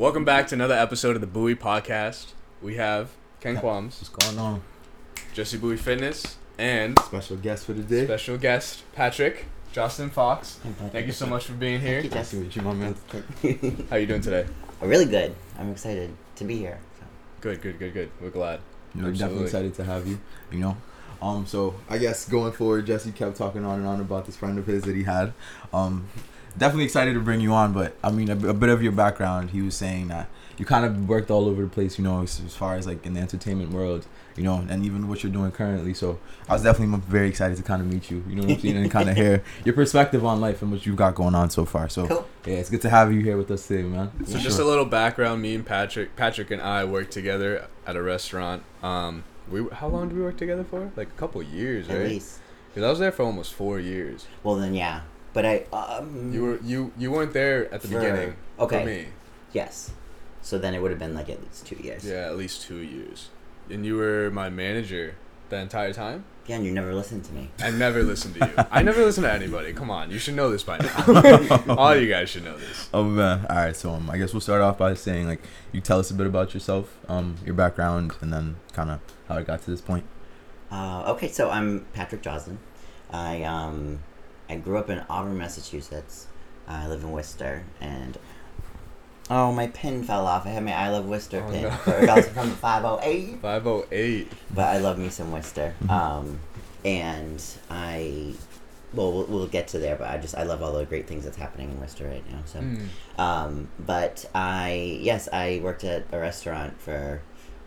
[0.00, 2.32] Welcome back to another episode of the Bowie Podcast.
[2.62, 4.62] We have Ken Quams, What's going on?
[5.34, 8.06] Jesse Bowie Fitness, and Special guest for the day.
[8.06, 10.58] special guest Patrick Justin Fox.
[10.90, 12.02] Thank you so much for being here.
[12.02, 12.96] Nice to meet you, my man.
[13.90, 14.46] How are you doing today?
[14.80, 15.36] really good.
[15.58, 16.80] I'm excited to be here.
[16.98, 17.04] So.
[17.42, 18.10] Good, good, good, good.
[18.22, 18.60] We're glad.
[18.94, 19.18] You know, Absolutely.
[19.18, 20.18] definitely excited to have you.
[20.50, 20.76] You know,
[21.20, 24.58] um, so I guess going forward, Jesse kept talking on and on about this friend
[24.58, 25.34] of his that he had.
[25.74, 26.08] Um,
[26.60, 29.50] definitely excited to bring you on, but I mean, a, a bit of your background.
[29.50, 31.98] He was saying that you kind of worked all over the place.
[31.98, 34.06] You know, as, as far as like in the entertainment world.
[34.36, 35.92] You know, and even what you're doing currently.
[35.92, 38.22] So I was definitely very excited to kind of meet you.
[38.28, 40.86] You know what I'm saying, and kind of hear your perspective on life and what
[40.86, 41.88] you've got going on so far.
[41.90, 42.28] So Cool.
[42.46, 44.12] yeah, it's good to have you here with us today, man.
[44.24, 44.64] So For just sure.
[44.64, 45.42] a little background.
[45.42, 48.62] Me and Patrick, Patrick and I worked together at a restaurant.
[48.82, 50.90] Um, we how long did we work together for?
[50.96, 52.06] Like a couple years, At right?
[52.06, 52.38] least.
[52.68, 54.26] Because I was there for almost four years.
[54.44, 55.00] Well then, yeah.
[55.32, 56.32] But I um.
[56.32, 58.34] You were you you weren't there at the For- beginning.
[58.58, 58.80] okay.
[58.80, 59.06] For me.
[59.52, 59.92] Yes.
[60.42, 62.04] So then it would have been like at least two years.
[62.04, 63.28] Yeah, at least two years.
[63.68, 65.14] And you were my manager
[65.50, 66.24] the entire time.
[66.46, 67.50] Yeah, and you never listened to me.
[67.60, 68.52] I never listened to you.
[68.70, 69.72] I never listened to anybody.
[69.72, 71.62] Come on, you should know this by now.
[71.76, 72.88] All you guys should know this.
[72.92, 73.46] Oh man!
[73.48, 76.10] All right, so um, I guess we'll start off by saying like you tell us
[76.10, 79.70] a bit about yourself, um, your background, and then kind of how it got to
[79.70, 80.04] this point.
[80.72, 82.58] Uh, okay, so I'm Patrick Joslin.
[83.10, 84.00] I um,
[84.50, 86.26] I grew up in Auburn, Massachusetts.
[86.68, 88.18] I live in Worcester, and
[89.30, 90.44] oh, my pin fell off.
[90.46, 91.70] I had my I love Worcester Oh, pin no.
[91.70, 93.38] for that's from the 508.
[93.42, 94.30] Five oh eight.
[94.52, 95.74] but I love me some Worcester.
[95.84, 95.90] Mhm.
[95.90, 96.40] Um,
[96.84, 98.32] and I,
[98.92, 101.24] well, well, we'll get to there, but I just I love all the great things
[101.24, 102.40] that's happening in Worcester right now.
[102.46, 102.86] So, Hmm.
[103.18, 107.20] um, but I yes, I worked at a restaurant for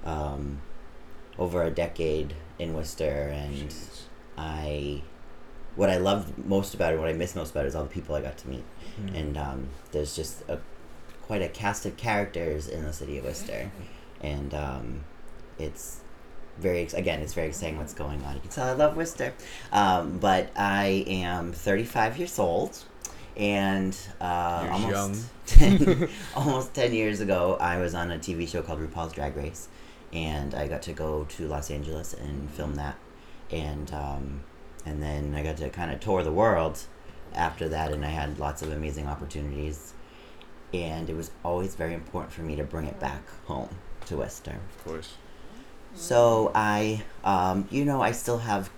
[0.05, 0.61] um,
[1.39, 3.73] over a decade in Worcester, and
[4.37, 5.01] I.
[5.75, 7.89] What I loved most about it, what I miss most about it, is all the
[7.89, 8.63] people I got to meet,
[8.97, 9.15] Hmm.
[9.15, 10.59] and um, there's just a
[11.23, 13.71] quite a cast of characters in the city of Worcester,
[14.21, 15.03] and um,
[15.57, 16.01] it's
[16.59, 18.35] very again it's very exciting what's going on.
[18.35, 19.33] You can tell I love Worcester,
[19.71, 22.77] um, but I am 35 years old,
[23.35, 28.79] and uh, almost 10, almost 10 years ago I was on a TV show called
[28.79, 29.69] RuPaul's Drag Race,
[30.11, 32.95] and I got to go to Los Angeles and film that,
[33.49, 34.43] and um,
[34.85, 36.79] and then I got to kind of tour the world
[37.33, 39.93] after that, and I had lots of amazing opportunities.
[40.73, 43.69] And it was always very important for me to bring it back home
[44.07, 44.57] to Worcester.
[44.77, 45.13] Of course.
[45.93, 48.71] So I, um, you know, I still have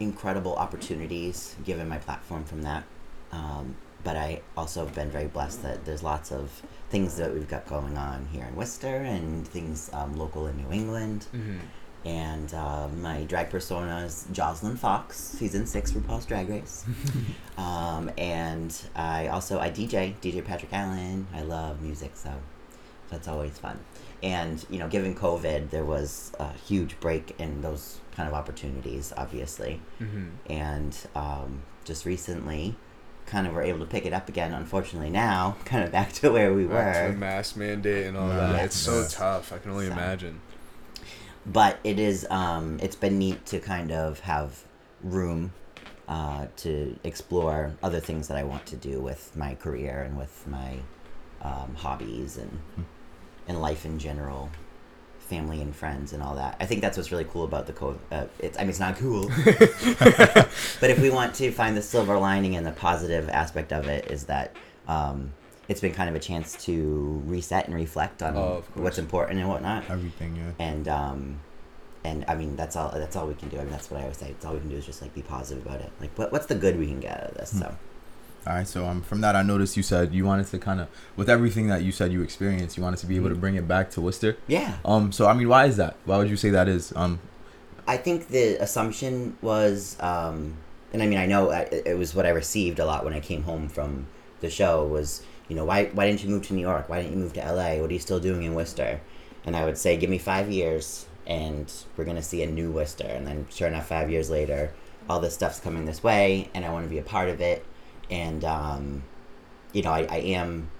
[0.00, 2.84] incredible opportunities given my platform from that.
[3.32, 7.48] Um, but I also have been very blessed that there's lots of things that we've
[7.48, 11.26] got going on here in Worcester and things um, local in New England.
[11.34, 11.58] Mm-hmm.
[12.04, 16.84] And uh, my drag persona is Joslyn Fox, season six RuPaul's Drag Race.
[17.56, 21.26] um, and I also I DJ, DJ Patrick Allen.
[21.34, 22.30] I love music, so
[23.08, 23.78] that's always fun.
[24.22, 29.12] And you know, given COVID, there was a huge break in those kind of opportunities,
[29.16, 29.80] obviously.
[30.00, 30.28] Mm-hmm.
[30.52, 32.76] And um, just recently,
[33.24, 34.52] kind of were able to pick it up again.
[34.52, 37.12] Unfortunately, now kind of back to where we Back to were.
[37.12, 38.52] the mask mandate and all Yeah.
[38.52, 38.64] that.
[38.66, 39.14] It's so Yes.
[39.14, 39.52] tough.
[39.54, 40.40] I can only So- imagine.
[41.46, 44.64] But it is um, it's been neat to kind of have
[45.02, 45.52] room
[46.08, 50.46] uh, to explore other things that I want to do with my career and with
[50.46, 50.78] my
[51.42, 52.60] um, hobbies and
[53.46, 54.50] and life in general,
[55.18, 56.56] family and friends and all that.
[56.60, 57.98] I think that's what's really cool about the COVID.
[58.10, 59.28] Uh, it's I mean it's not cool,
[60.80, 64.10] but if we want to find the silver lining and the positive aspect of it
[64.10, 64.54] is that.
[64.86, 65.32] Um,
[65.68, 69.48] it's been kind of a chance to reset and reflect on Oh, what's important and
[69.48, 70.52] whatnot Everything, yeah.
[70.64, 71.40] and um
[72.04, 73.56] and I mean that's all that's all we can do.
[73.58, 74.28] I mean that's what I always say.
[74.30, 75.90] It's all we can do is just like be positive about it.
[76.00, 77.52] Like what what's the good we can get out of this?
[77.52, 77.58] Hmm.
[77.60, 77.76] So
[78.46, 80.88] All right, so um, from that, I noticed you said you wanted to kind of,
[81.16, 83.66] with everything that you said you experienced, you wanted to be able to bring it
[83.66, 84.36] back to Worcester.
[84.48, 85.96] yeah, Um, so I mean, why is that?
[86.04, 86.92] Why would you say that is?
[86.94, 87.20] Um,
[87.88, 90.56] I think the assumption was, um,
[90.92, 91.60] and I mean I know I,
[91.92, 94.08] it was what I received a lot when I came home from
[94.42, 96.88] the show was you know why why didn't you move to New York?
[96.88, 97.80] Why didn't you move to L.A.?
[97.80, 99.00] What are you still doing in Worcester?
[99.44, 103.06] And I would say give me five years and we're gonna see a new Worcester.
[103.06, 104.72] And then sure enough, five years later,
[105.08, 107.64] all this stuff's coming this way, and I want to be a part of it.
[108.10, 109.02] And um,
[109.72, 110.70] you know, I, I am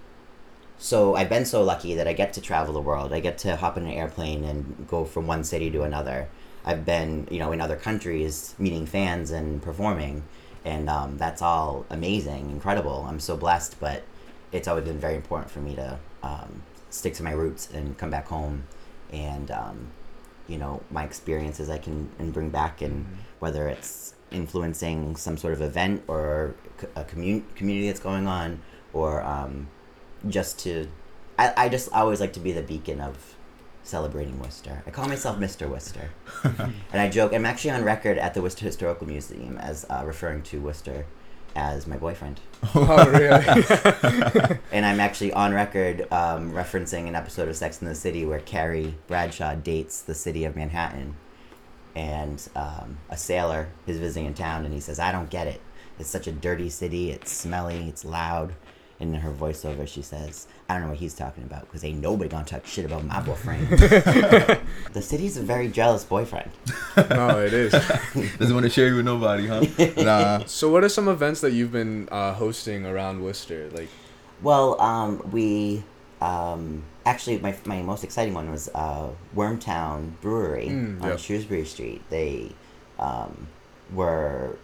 [0.78, 3.12] so I've been so lucky that I get to travel the world.
[3.12, 6.28] I get to hop in an airplane and go from one city to another.
[6.64, 10.24] I've been, you know, in other countries meeting fans and performing,
[10.64, 13.04] and um, that's all amazing, incredible.
[13.06, 14.02] I'm so blessed, but
[14.54, 18.08] it's always been very important for me to um, stick to my roots and come
[18.10, 18.64] back home,
[19.12, 19.90] and um,
[20.46, 23.04] you know, my experiences I can and bring back, and
[23.40, 26.54] whether it's influencing some sort of event or
[26.94, 28.60] a commun- community that's going on,
[28.92, 29.66] or um,
[30.28, 30.88] just to
[31.36, 33.34] I, I just always like to be the beacon of
[33.82, 34.84] celebrating Worcester.
[34.86, 35.68] I call myself Mr.
[35.68, 36.10] Worcester,
[36.44, 37.34] and I joke.
[37.34, 41.06] I'm actually on record at the Worcester Historical Museum as uh, referring to Worcester
[41.56, 42.40] as my boyfriend,
[42.74, 44.58] Oh really?
[44.72, 48.40] and I'm actually on record um, referencing an episode of Sex in the City where
[48.40, 51.16] Carrie Bradshaw dates the city of Manhattan,
[51.94, 55.60] and um, a sailor is visiting in town, and he says, "I don't get it.
[55.98, 57.10] It's such a dirty city.
[57.10, 57.88] It's smelly.
[57.88, 58.54] It's loud."
[59.00, 62.00] And in her voiceover, she says, "I don't know what he's talking about because ain't
[62.00, 63.66] nobody gonna talk shit about my boyfriend."
[64.92, 66.50] the city's a very jealous boyfriend.
[67.10, 67.72] no, it is.
[68.38, 69.64] Doesn't want to share you with nobody, huh?
[69.96, 70.44] Nah.
[70.46, 73.68] So, what are some events that you've been uh, hosting around Worcester?
[73.72, 73.88] Like,
[74.42, 75.82] Well, um, we
[76.20, 81.18] um, actually my my most exciting one was uh, Wormtown Brewery Mm, on yep.
[81.18, 82.02] Shrewsbury Street.
[82.10, 82.52] They
[83.00, 83.48] um,
[83.92, 84.56] were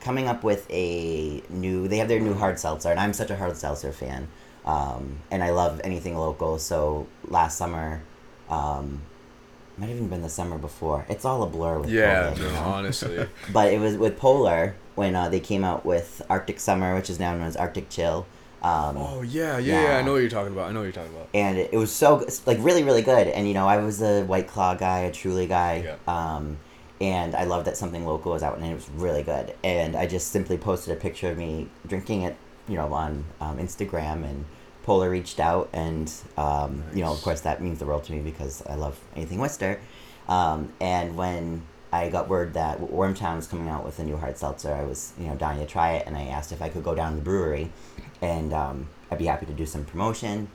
[0.00, 1.88] coming up with a new.
[1.88, 4.28] They have their new hard seltzer, and I'm such a hard seltzer fan,
[4.64, 6.58] um, and I love anything local.
[6.58, 8.02] So last summer.
[8.48, 9.02] Um,
[9.76, 11.06] might have even been the summer before.
[11.08, 12.58] It's all a blur with yeah, COVID, no, you know?
[12.60, 17.08] honestly, but it was with Polar when uh, they came out with Arctic Summer, which
[17.10, 18.26] is now known as Arctic Chill.
[18.60, 20.68] Um, oh yeah, yeah, yeah, I know what you're talking about.
[20.68, 21.28] I know what you're talking about.
[21.32, 23.28] and it was so like really really good.
[23.28, 26.12] And you know, I was a White Claw guy, a Truly guy, Yeah.
[26.12, 26.58] um,
[27.00, 29.54] and I loved that something local was out, and it was really good.
[29.62, 32.36] And I just simply posted a picture of me drinking it,
[32.66, 34.44] you know, on um, Instagram, and
[34.82, 38.20] Polar reached out, and um, you know, of course, that means the world to me
[38.20, 39.80] because I love anything Worcester.
[40.28, 41.62] Um, and when
[41.92, 45.12] I got word that Wormtown was coming out with a new hard seltzer, I was
[45.18, 47.18] you know dying to try it, and I asked if I could go down to
[47.18, 47.70] the brewery,
[48.20, 50.48] and um, I'd be happy to do some promotion.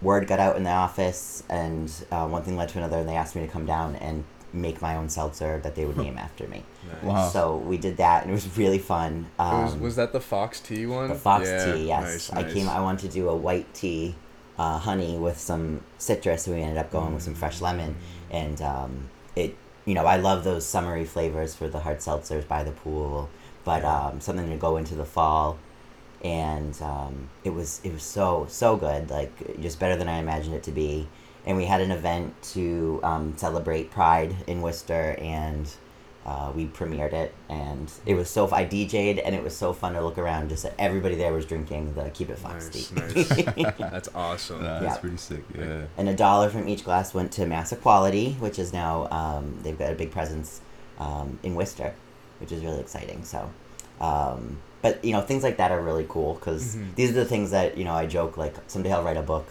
[0.00, 3.16] Word got out in the office, and uh, one thing led to another, and they
[3.16, 6.46] asked me to come down and make my own seltzer that they would name after
[6.48, 6.64] me.
[6.92, 7.02] Nice.
[7.02, 7.28] Wow.
[7.28, 9.26] So we did that, and it was really fun.
[9.38, 11.08] It was, Um, was that the Fox Tea one?
[11.08, 12.02] the fox Yeah, tea, yes.
[12.04, 12.52] nice, I nice.
[12.54, 12.68] came.
[12.68, 14.14] I wanted to do a white tea,
[14.58, 17.96] uh, honey with some citrus, so we ended up going with some fresh lemon,
[18.30, 19.56] and um, it.
[19.86, 23.28] You know, I love those summery flavors for the hard seltzers by the pool,
[23.64, 25.58] but um, something to go into the fall,
[26.22, 30.54] and um, it was it was so so good, like just better than I imagined
[30.54, 31.08] it to be.
[31.46, 35.66] And we had an event to um, celebrate Pride in Worcester, and
[36.26, 38.46] uh, we premiered it, and it was so.
[38.52, 40.50] I DJ'd, and it was so fun to look around.
[40.50, 43.28] Just that everybody there was drinking the Keep It Fox Nice, nice.
[43.78, 44.62] That's awesome.
[44.62, 44.80] Nah, Yeah.
[44.80, 45.42] that's pretty sick.
[45.58, 45.84] Yeah.
[45.96, 49.78] and a dollar from each glass went to Mass Equality, which is now um, they've
[49.78, 50.60] got a big presence
[50.98, 51.94] um, in Worcester,
[52.38, 53.24] which is really exciting.
[53.24, 53.50] So,
[53.98, 56.94] um, but you know things like that are really cool because Mhm.
[56.96, 59.48] these are the things that you know I joke like someday I'll write a book,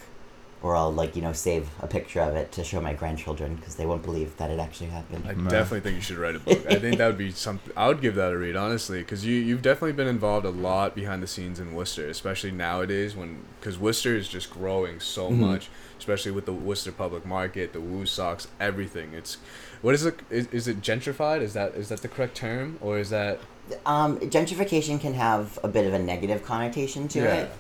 [0.62, 3.76] or I'll like you know save a picture of it to show my grandchildren because
[3.76, 5.24] they won't believe that it actually happened.
[5.28, 5.50] I Man.
[5.50, 6.66] definitely think you should write a book.
[6.68, 7.72] I think that would be something.
[7.78, 10.96] I would give that a read, honestly, because you you've definitely been involved a lot
[10.96, 15.38] behind the scenes in Worcester, especially nowadays when because Worcester is just growing so Mhm.
[15.38, 19.14] much, especially with the Worcester Public Market, the Woo Sox, everything.
[19.14, 19.38] It's
[19.82, 20.20] what is it?
[20.30, 21.42] Is, is it gentrified?
[21.42, 23.40] Is that is that the correct term, or is that
[23.86, 27.34] Um, gentrification can have a bit of a negative connotation to Yeah.
[27.36, 27.52] it.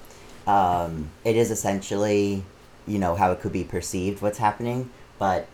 [0.49, 2.43] Um, it is essentially,
[2.89, 4.89] you know, how it could be perceived what's happening.
[5.17, 5.47] But,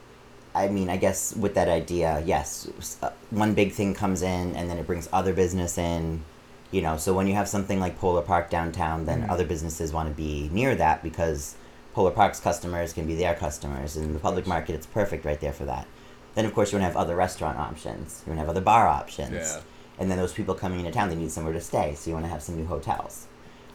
[0.55, 2.67] I mean, I guess with that idea, yes,
[3.03, 6.23] uh, one big thing comes in and then it brings other business in.
[6.71, 9.29] You know, so when you have something like Polar Park downtown, then Mhm.
[9.29, 11.55] other businesses want to be near that because
[11.93, 13.95] Polar Park's customers can be their customers.
[13.95, 15.85] And in the public market, it's perfect right there for that.
[16.33, 18.23] Then, of course, you want to have other restaurant options.
[18.25, 19.61] You want to have other bar options yeah?
[19.99, 22.25] and then those people coming into town they need somewhere to stay so you want
[22.25, 23.27] to have some new hotels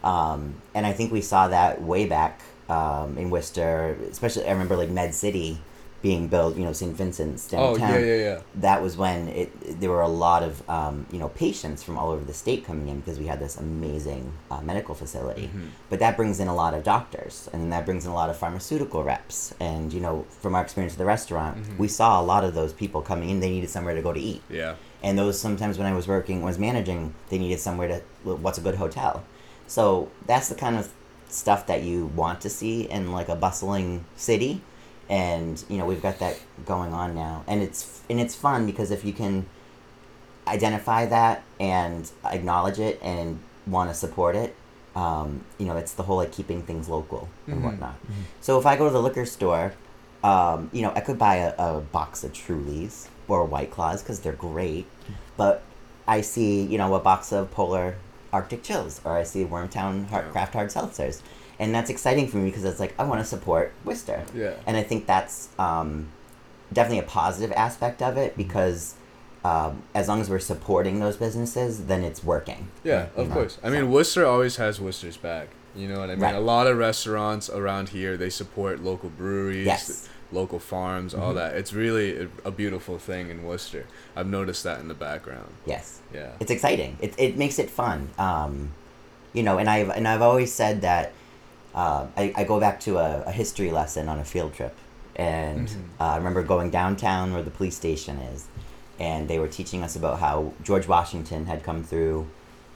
[0.03, 2.41] um, and i think we saw that way back
[2.75, 5.49] um, in worcester especially i remember like med city
[6.09, 7.91] being built you know st vincent's downtown.
[7.91, 8.37] Oh yeah, yeah, yeah.
[8.67, 9.49] that was when it
[9.81, 12.87] there were a lot of um, you know patients from all over the state coming
[12.91, 15.67] in because we had this amazing uh, medical facility Mhm.
[15.91, 18.35] but that brings in a lot of doctors and that brings in a lot of
[18.43, 19.37] pharmaceutical reps
[19.69, 21.77] and you know from our experience at the restaurant Mhm.
[21.83, 24.23] we saw a lot of those people coming in they needed somewhere to go to
[24.31, 24.73] eat Yeah.
[25.05, 27.97] and those sometimes when I was working was managing, they needed somewhere to
[28.43, 29.13] what's a good hotel.
[29.77, 29.83] So
[30.29, 30.85] that's the kind of
[31.33, 34.61] stuff that you want to see in like a bustling city,
[35.09, 38.91] and you know we've got that going on now, and it's and it's fun because
[38.91, 39.45] if you can
[40.47, 44.55] identify that and acknowledge it and want to support it,
[44.95, 47.63] um, you know it's the whole like keeping things local and Mhm.
[47.63, 47.95] whatnot.
[48.41, 49.73] So if I go to the liquor store,
[50.23, 54.19] um, you know, I could buy a, a box of Trulies or White Claws because
[54.19, 54.85] they're great,
[55.37, 55.63] but
[56.07, 57.95] I see, you know, a box of Polar
[58.33, 60.31] Arctic Chills or I see Wormtown hard, Yeah.
[60.31, 61.21] Craft Hard Seltzers.
[61.59, 64.23] And that's exciting for me because it's like, I want to support Worcester.
[64.33, 64.53] Yeah.
[64.65, 66.07] And I think that's um,
[66.73, 68.95] definitely a positive aspect of it because
[69.43, 72.69] um, as long as we're supporting those businesses, then it's working.
[72.83, 73.57] Yeah, of know, course.
[73.63, 75.49] I so- mean, Worcester always has Worcester's back.
[75.75, 76.19] You know what I mean?
[76.23, 76.35] Right.
[76.35, 80.09] A lot of restaurants around here they support local breweries, Yes.
[80.31, 81.35] Local farms, all Mhm.
[81.35, 81.55] that.
[81.55, 83.85] It's really a, beautiful thing in Worcester.
[84.15, 85.51] I've noticed that in the background.
[85.65, 85.99] Yes.
[86.13, 86.31] Yeah.
[86.39, 86.97] it's exciting.
[87.01, 88.09] It, it makes it fun.
[88.17, 88.71] Um,
[89.33, 91.13] you know, and I've and I've always said that
[91.73, 94.75] uh, I, I go back to a, a history lesson on a field trip,
[95.15, 95.73] and Mhm.
[96.01, 98.47] uh, I remember going downtown where the police station is,
[98.99, 102.27] and they were teaching us about how George Washington had come through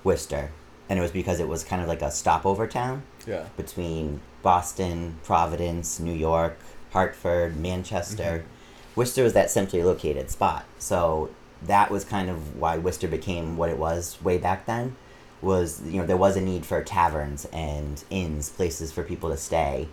[0.06, 0.52] Worcester,
[0.90, 3.44] and it was because it was kind of like a stopover town Yeah.
[3.58, 6.58] between Boston, Providence, New York,
[6.96, 8.46] Hartford, Manchester.
[8.96, 10.64] Worcester was that centrally located spot.
[10.80, 11.30] So
[11.62, 14.96] that was kind of why Worcester became what it was way back then.
[15.42, 19.36] Was you know there was a need for taverns and inns, places for people to
[19.36, 19.90] stay,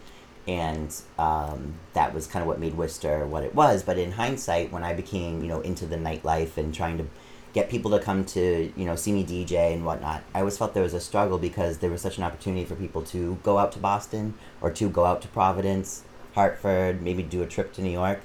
[0.47, 3.83] and um, that was kind of what made Worcester what it was.
[3.83, 7.07] But in hindsight, when I became you know into the nightlife and trying to
[7.53, 10.73] get people to come to you know see me DJ and whatnot, I always felt
[10.73, 13.73] there was a struggle because there was such an opportunity for people to go out
[13.73, 17.91] to Boston or to go out to Providence, Hartford, maybe do a trip to New
[17.91, 18.21] York.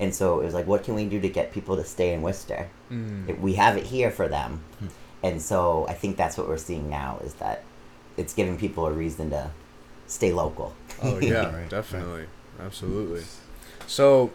[0.00, 2.22] And so it was like, what can we do to get people to stay in
[2.22, 2.68] Worcester?
[2.90, 3.28] Mm.
[3.28, 4.62] It, we have it here for them.
[5.22, 7.64] And so I think that's what we're seeing now is that
[8.16, 9.50] it's giving people a reason to
[10.06, 10.74] stay local.
[11.02, 11.68] Oh yeah, Right, right.
[11.70, 12.26] definitely,
[12.60, 13.24] absolutely.
[13.88, 14.30] So,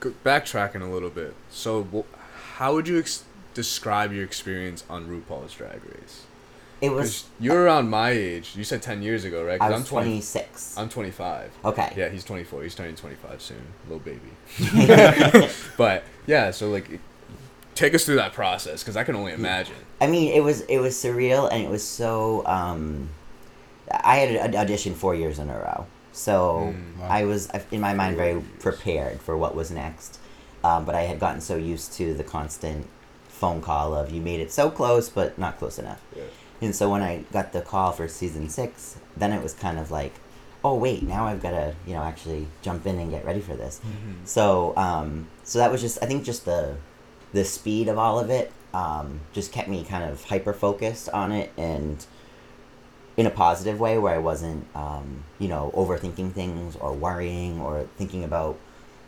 [0.00, 1.34] backtracking a little bit.
[1.50, 2.16] So, wh-
[2.58, 3.24] how would you ex-
[3.54, 6.24] describe your experience on RuPaul's Drag Race?
[6.80, 8.52] It was, you're around my age.
[8.56, 9.60] You said ten years ago, right?
[9.60, 10.78] I I'm 20 26.
[10.78, 11.52] I'm 25.
[11.66, 11.92] okay.
[11.96, 12.62] Yeah, he's 24.
[12.62, 13.58] He's turning 25 soon,
[13.88, 14.20] little baby.
[15.76, 17.00] but yeah, so like,
[17.74, 19.76] take us through that process because I can only imagine.
[20.00, 22.46] I mean, it was it was surreal, and it was so.
[22.46, 23.10] Um,
[23.92, 27.08] I had an audition four years in a row, so Mm, wow.
[27.08, 30.18] I was in my mind very prepared for what was next.
[30.62, 32.86] Um, but I had gotten so used to the constant
[33.28, 36.00] phone call of you made it so close, but not close enough.
[36.14, 36.22] Yeah.
[36.60, 39.90] And so when I got the call for season six, then it was kind of
[39.90, 40.12] like,
[40.62, 43.54] oh wait, now I've got to you know actually jump in and get ready for
[43.54, 43.80] this.
[44.24, 46.76] So um, so that was just I think just the
[47.32, 51.32] the speed of all of it um, just kept me kind of hyper focused on
[51.32, 52.04] it and
[53.16, 57.86] in a positive way where I wasn't um, you know overthinking things or worrying or
[57.96, 58.58] thinking about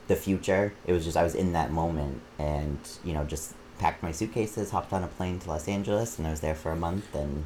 [0.09, 0.73] the future.
[0.87, 4.71] It was just I was in that moment and you know just packed my suitcases,
[4.71, 7.45] hopped on a plane to Los Angeles, and I was there for a month and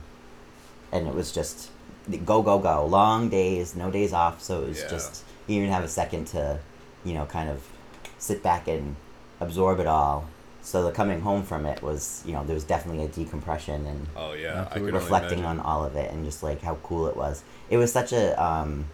[0.92, 1.70] and it was just
[2.26, 2.84] go go go.
[2.86, 4.88] Long days no days off so it was Yeah.
[4.88, 6.58] just you didn't even have a second to
[7.04, 7.58] you know kind of
[8.18, 8.96] sit back and
[9.40, 10.28] absorb it all.
[10.62, 14.06] So the coming home from it was you know there was definitely a decompression and
[14.14, 14.92] Oh yeah, I Absolutely.
[14.92, 17.42] could reflecting on all of it and just like how cool it was.
[17.70, 18.84] It was such a um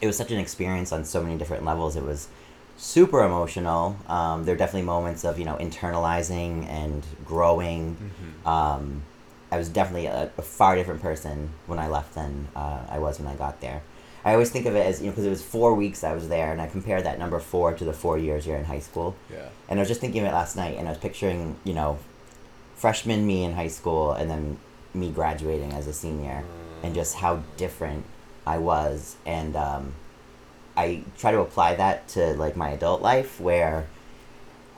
[0.00, 1.94] it was such an experience on so many different levels.
[1.94, 2.28] It was
[2.76, 7.96] super emotional um, there are definitely moments of you know internalizing and growing
[8.44, 8.48] Mhm.
[8.48, 9.02] um,
[9.52, 13.20] I was definitely a, a far different person when I left than uh, I was
[13.20, 13.82] when I got there.
[14.24, 16.28] I always think of it as you know because it was four weeks I was
[16.28, 19.14] there, and I compare that number four to the four years you're in high school.
[19.30, 19.48] Yeah.
[19.68, 21.98] And I was just thinking of it last night, and I was picturing you know,
[22.74, 24.58] freshman me in high school, and then
[24.92, 26.42] me graduating as a senior,
[26.82, 28.04] and just how different
[28.46, 29.94] I was, and um,
[30.76, 33.86] I try to apply that to like my adult life where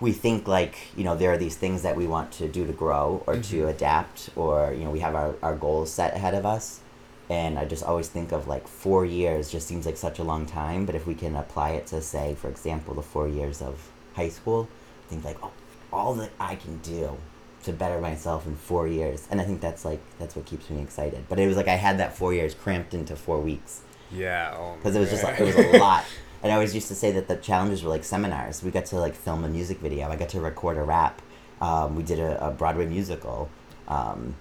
[0.01, 2.73] we think like you know there are these things that we want to do to
[2.73, 3.69] grow or to Mhm.
[3.71, 6.81] adapt or you know we have our, our goals set ahead of us.
[7.29, 10.47] And i just always think of like four years just seems like such a long
[10.47, 10.87] time.
[10.87, 13.75] But if we can apply it to say for example the four years of
[14.15, 14.69] high school
[15.09, 15.53] think like oh,
[15.93, 17.17] all that i can do
[17.65, 19.27] to better myself in four years.
[19.31, 21.25] And i think that's like that's what keeps me excited.
[21.29, 23.81] But it was like i had that four years cramped into four weeks
[24.13, 24.55] Yeah.
[24.57, 26.05] Oh, because it was just like it was a lot.
[26.43, 28.63] And I always used to say that the challenges were like seminars.
[28.63, 30.09] We got to like film a music video.
[30.09, 31.21] I got to record a rap.
[31.61, 33.49] Um, we did a, a Broadway musical.
[33.89, 34.37] Um,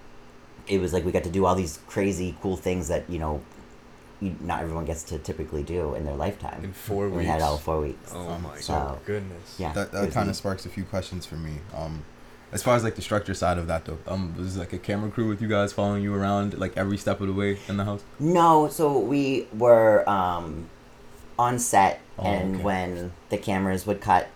[0.68, 3.42] it was like we got to do all these crazy cool things that you know,
[4.20, 6.62] you, not everyone gets to typically do in their lifetime.
[6.62, 7.08] in four
[12.52, 12.54] And weeks.
[12.54, 12.54] we had all four weeks.
[12.54, 12.54] My so- goodness.
[12.54, 12.54] Yeah, that it that was kind neat.
[12.54, 12.54] of sparks a few questions for me.
[12.54, 15.10] As far as like the structure side of that though, um, was like a camera
[15.10, 17.84] crew with you guys following you around like every step of the way in the
[17.84, 18.02] house?
[18.18, 20.68] No, so we were um,
[21.38, 22.64] on set, Oh, and okay.
[22.64, 24.28] when the cameras would cut,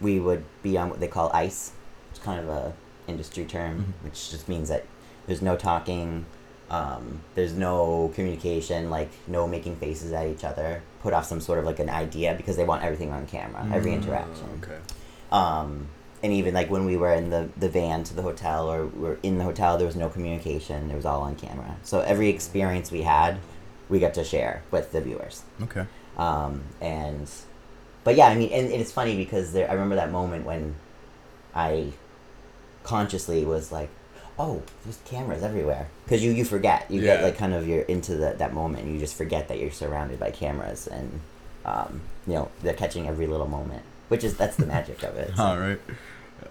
[0.00, 1.72] we would be on what they call ice.
[2.10, 2.72] It's kind of a
[3.06, 4.04] industry term, Mhm.
[4.04, 4.84] which just means that
[5.26, 6.26] there's no talking,
[6.70, 10.82] um, there's no communication, like no making faces at each other.
[11.02, 13.92] Put off some sort of like an idea because they want everything on camera, every
[13.92, 14.60] Mm, interaction.
[14.62, 14.78] Okay.
[15.30, 15.86] Um,
[16.22, 19.00] and even like when we were in the, the van to the hotel or we
[19.00, 20.90] were in the hotel, there was no communication.
[20.90, 21.76] It was all on camera.
[21.82, 23.38] So every experience we had,
[23.88, 25.42] we got to share with the viewers.
[25.62, 25.84] Okay.
[26.16, 27.28] Um, and,
[28.04, 30.76] but yeah, I mean, and, and it's funny because there, I remember that moment when
[31.54, 31.92] I
[32.84, 33.90] consciously was like,
[34.38, 35.88] oh, there's cameras everywhere.
[36.04, 36.88] Because you, you forget.
[36.88, 38.84] You get like kind of you're into the, that moment.
[38.84, 41.20] And you just forget that you're surrounded by cameras and,
[41.64, 43.82] um, you know, they're catching every little moment.
[44.12, 45.32] Which is, that's the magic of it.
[45.36, 45.42] so.
[45.42, 45.80] All right.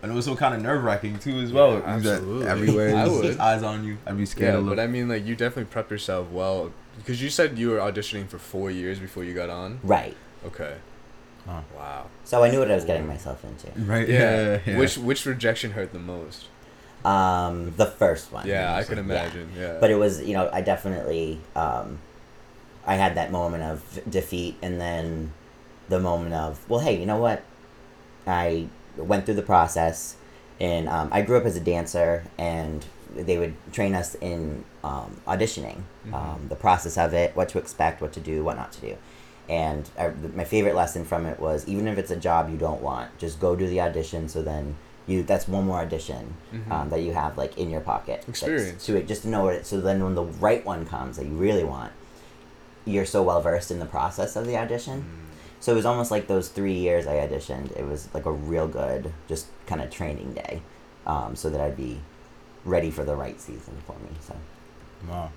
[0.02, 1.74] And it was so kind of nerve wracking too, as well.
[1.74, 2.48] Yeah, absolutely.
[2.48, 3.38] Everywhere, I there's would.
[3.40, 3.98] eyes on you.
[4.08, 7.30] I'd be scared Yeah, but I mean, like you definitely prepped yourself well because you
[7.30, 9.80] said you were auditioning for four years before you got on.
[9.84, 10.18] Right.
[10.46, 10.76] Okay.
[11.48, 11.62] Huh.
[11.76, 12.08] Wow.
[12.24, 13.68] So I knew what I was getting myself into.
[13.82, 14.08] right?
[14.10, 14.20] Yeah.
[14.20, 14.60] Yeah.
[14.66, 14.78] yeah.
[14.80, 16.48] Which which rejection hurt the most?
[17.06, 18.48] Um, the first one.
[18.48, 19.04] Yeah, I can Yeah.
[19.04, 19.50] imagine.
[19.58, 19.78] Yeah.
[19.80, 22.00] But it was, you know, I definitely, um,
[22.88, 25.34] I had that moment of defeat and then
[25.90, 27.44] the moment of, well, hey, you know what?
[28.28, 30.16] I went through the process
[30.60, 32.86] and um, I grew up as a dancer and
[33.16, 36.14] they would train us in um, auditioning, Mhm.
[36.14, 38.96] um, the process of it, what to expect, what to do, what not to do.
[39.50, 42.82] And I, my favorite lesson from it was even if it's a job you don't
[42.82, 44.76] want, just go do the audition so then
[45.08, 46.72] you that's one more audition Mhm.
[46.72, 48.86] um, that you have like in your pocket Experience.
[48.86, 51.34] to it just to know it so then when the right one comes that you
[51.34, 51.92] really want
[52.86, 55.21] you're so well versed in the process of the audition Mm.
[55.62, 58.68] So it was almost like those three years i auditioned it was like a real
[58.68, 60.62] good just kind of training day
[61.08, 62.00] um, so that i'd be
[62.66, 64.36] ready for the right season for me so
[65.10, 65.32] Wow.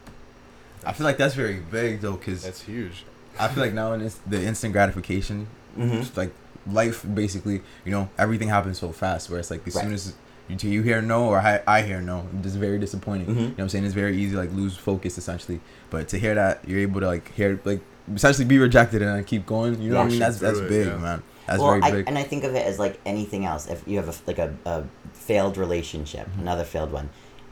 [0.85, 3.05] I feel like that's very big though, because That's huge.
[3.39, 5.47] I feel like now in this, the instant gratification,
[5.79, 5.97] mm-hmm.
[6.01, 6.33] just like
[6.71, 9.31] life, basically, you know, everything happens so fast.
[9.31, 9.85] Where it's like as Right.
[9.85, 10.13] soon as
[10.49, 13.29] you, you hear no or I, I hear no, it's very disappointing.
[13.29, 13.37] Mhm.
[13.37, 13.85] You know what I'm saying?
[13.87, 15.61] It's very easy like lose focus essentially.
[15.89, 17.81] But to hear that you're able to like hear like
[18.13, 20.19] essentially be rejected and then keep going, you know what I mean?
[20.19, 20.97] That's that's it, big, yeah.
[20.97, 21.23] man.
[21.47, 22.09] That's well, very I, big.
[22.09, 23.67] and I think of it as like anything else.
[23.69, 26.41] If you have a, like a, a failed relationship, Mhm.
[26.41, 27.11] another failed one,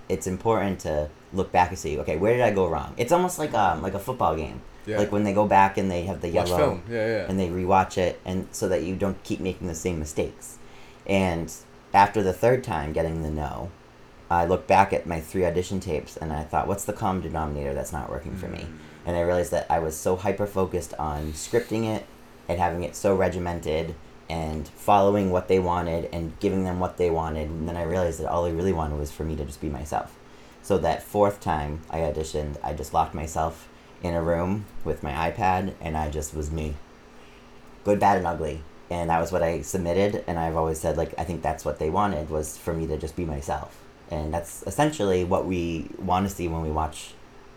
[0.08, 2.94] it's important to look back and see, okay, where did I go wrong?
[2.96, 4.60] It's almost like um like a football game.
[4.86, 4.98] Yeah.
[4.98, 6.82] Like when they go back and they have the Watch yellow film.
[6.90, 7.26] Yeah, yeah.
[7.28, 10.58] and they rewatch it, and so that you don't keep making the same mistakes.
[11.06, 11.52] And
[11.94, 13.70] after the third time getting the no,
[14.30, 17.74] I looked back at my three audition tapes and I thought, what's the common denominator
[17.74, 18.66] that's not working for me?
[19.04, 22.06] And I realized that I was so hyper focused on scripting it
[22.48, 23.94] and having it so regimented
[24.28, 27.48] and following what they wanted and giving them what they wanted.
[27.50, 29.68] And then I realized that all they really wanted was for me to just be
[29.68, 30.16] myself.
[30.62, 33.68] So that fourth time I auditioned, I just locked myself
[34.02, 36.76] in a room with my iPad and I just was me.
[37.84, 38.62] Good, bad, and ugly.
[38.90, 40.24] And that was what I submitted.
[40.26, 42.96] And I've always said, like, I think that's what they wanted was for me to
[42.96, 43.76] just be myself.
[44.10, 47.14] And that's essentially what we want to see when we watch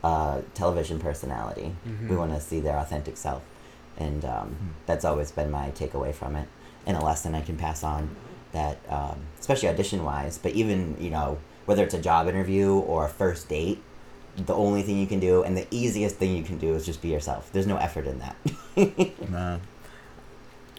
[0.09, 1.67] uh, television personality.
[1.87, 2.09] Mhm.
[2.09, 3.41] We want to see their authentic self,
[4.05, 4.67] and um, Hmm.
[4.87, 6.47] that's always been my takeaway from it,
[6.85, 8.01] and a lesson I can pass on.
[8.57, 11.29] That um, especially audition wise, but even you know
[11.67, 13.79] whether it's a job interview or a first date,
[14.51, 17.01] the only thing you can do and the easiest thing you can do is just
[17.01, 17.49] be yourself.
[17.53, 18.35] There's no effort in that.
[19.29, 19.59] man.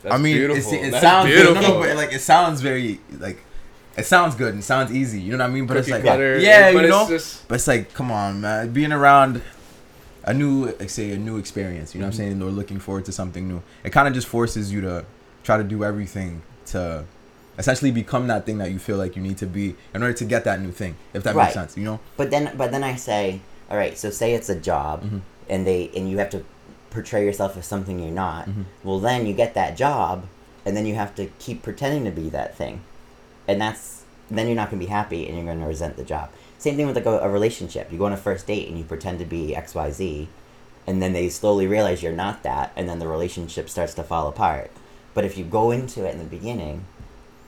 [0.02, 0.56] That's I mean, beautiful.
[0.72, 1.54] it's, it That's sounds beautiful.
[1.54, 1.62] good.
[1.62, 3.38] No, no, but like it sounds very like
[3.96, 5.20] it sounds good and it sounds easy.
[5.20, 5.66] You know what I mean?
[5.66, 7.08] But it's like cutter, yeah, but you it's know.
[7.08, 8.72] just- But it's like, come on, man.
[8.72, 9.42] Being around
[10.24, 11.94] a new, like say, a new experience.
[11.94, 12.42] You know what I'm saying?
[12.42, 13.62] Or looking forward to something new.
[13.84, 15.04] It kind of just forces you to
[15.44, 17.04] try to do everything to
[17.58, 20.24] essentially become that thing that you feel like you need to be in order to
[20.24, 20.94] get that new thing.
[21.14, 21.44] If that Right.
[21.44, 22.00] makes sense, you know?
[22.16, 23.96] But then, but then I say, all right.
[23.96, 25.20] So say it's a job, Mhm.
[25.48, 26.44] and they and you have to
[26.90, 28.46] portray yourself as something you're not.
[28.48, 28.64] Mhm.
[28.84, 30.24] Well, then you get that job,
[30.66, 32.80] and then you have to keep pretending to be that thing,
[33.48, 36.30] and that's then you're not gonna be happy, and you're gonna resent the job.
[36.58, 37.92] Same thing with like a, a relationship.
[37.92, 40.28] You go on a first date and you pretend to be X Y Z,
[40.86, 44.26] and then they slowly realize you're not that, and then the relationship starts to fall
[44.28, 44.70] apart.
[45.14, 46.84] But if you go into it in the beginning,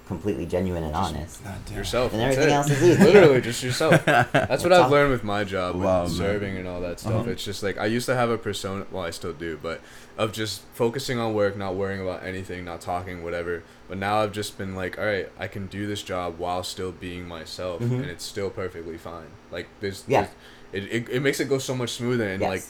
[0.06, 1.40] completely genuine and honest,
[1.74, 2.12] yourself.
[2.12, 2.56] And that's everything it.
[2.56, 3.02] else is easy.
[3.04, 4.02] Literally, just yourself.
[4.06, 6.08] That's what That's I've learned with my job, with Wow, man.
[6.10, 7.12] serving and all that stuff.
[7.12, 7.30] Uh-huh.
[7.30, 8.86] It's just like I used to have a persona.
[8.90, 9.82] Well, I still do, but
[10.16, 13.62] of just focusing on work, not worrying about anything, not talking, whatever.
[13.88, 16.92] But now I've just been like, all right, I can do this job while still
[16.92, 17.92] being myself, Mhm.
[18.02, 19.28] and it's still perfectly fine.
[19.50, 20.26] Like this, Yeah.
[20.72, 22.48] there's- it, it, it makes it go so much smoother, and yes.
[22.50, 22.62] like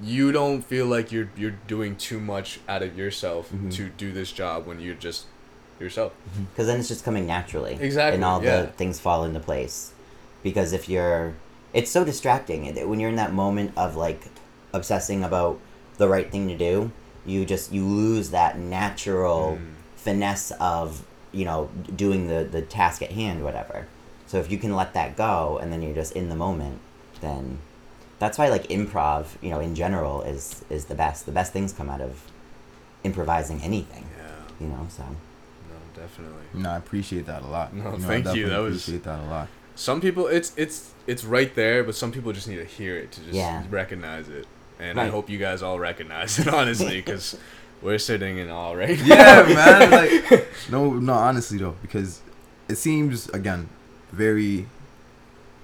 [0.00, 3.74] you don't feel like you're you're doing too much out of yourself Mhm.
[3.74, 5.26] to do this job when you're just
[5.80, 6.12] yourself.
[6.52, 8.62] because then it's just coming naturally Exactly, and all yeah.
[8.62, 9.90] the things fall into place
[10.44, 11.34] because if you're
[11.74, 14.22] it's so distracting when you're in that moment of like
[14.72, 15.58] obsessing about
[15.96, 16.90] the right thing to do
[17.26, 19.74] you just you lose that natural Mm.
[19.98, 23.86] Finesse of you know doing the the task at hand whatever
[24.26, 26.78] so if you can let that go and then you're just in the moment
[27.20, 27.58] then
[28.18, 31.72] that's why like improv you know in general is is the best the best things
[31.72, 32.22] come out of
[33.04, 34.26] improvising anything Yeah.
[34.60, 36.42] you know so No, definitely.
[36.54, 37.72] No, I appreciate that a lot.
[37.74, 38.06] No, I thank you.
[38.06, 39.48] definitely That was- appreciate that a lot.
[39.74, 43.12] Some people, it's it's it's right there, but some people just need to hear it
[43.12, 43.62] to just Yeah.
[43.70, 44.46] recognize it.
[44.80, 47.36] And I hope you guys all recognize it, honestly, because
[47.82, 48.98] we're sitting in all right.
[49.04, 49.90] yeah, man.
[49.90, 51.12] Like, no, no.
[51.12, 52.20] Honestly, though, because
[52.68, 53.68] it seems again
[54.12, 54.66] very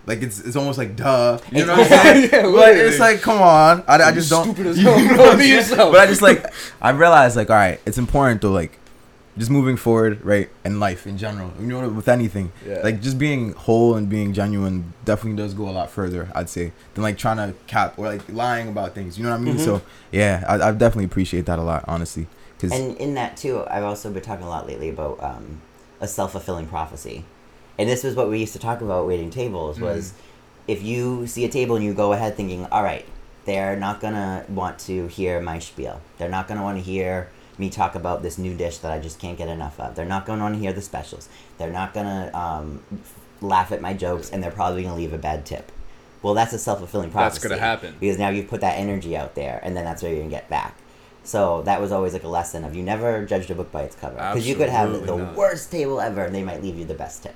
[0.06, 1.38] like it's it's almost like duh.
[1.50, 2.30] You know what I'm saying?
[2.32, 3.84] Yeah, it's like, come on.
[3.88, 4.44] I, I just don't.
[4.44, 5.36] stupid as you hell, know bro.
[5.36, 5.92] Be yourself.
[5.92, 6.44] But I just like
[6.80, 8.78] I realized like, all right, it's important though, like
[9.36, 11.52] just moving forward, right, in life in general.
[11.60, 12.80] You know, with anything, Yeah.
[12.84, 16.28] like just being whole and being genuine definitely does go a lot further.
[16.34, 19.18] I'd say than like trying to cap or like lying about things.
[19.18, 19.56] You know what I mean?
[19.56, 19.64] Mhm.
[19.64, 22.26] So yeah, I, I definitely appreciate that a lot, honestly.
[22.60, 25.60] Cause And in that too, I've also been talking a lot lately about um,
[26.00, 27.24] a self fulfilling prophecy,
[27.78, 29.80] and this was what we used to talk about waiting tables.
[29.80, 30.12] Was
[30.68, 33.04] if you see a table and you go ahead thinking, all right,
[33.46, 36.00] they're not gonna want to hear my spiel.
[36.18, 39.18] They're not gonna want to hear me talk about this new dish that I just
[39.18, 39.94] can't get enough of.
[39.94, 41.28] They're not gonna to hear the specials.
[41.58, 42.82] They're not gonna um,
[43.40, 45.70] laugh at my jokes, and they're probably gonna leave a bad tip.
[46.22, 47.40] Well, that's a self fulfilling prophecy.
[47.40, 47.96] That's gonna happen.
[48.00, 50.48] because now you've put that energy out there, and then that's where you're gonna get
[50.48, 50.76] back.
[51.22, 53.96] So that was always like a lesson of you never judged a book by its
[53.96, 55.34] cover because you could have the not.
[55.34, 57.34] worst table ever, and they might leave you the best tip,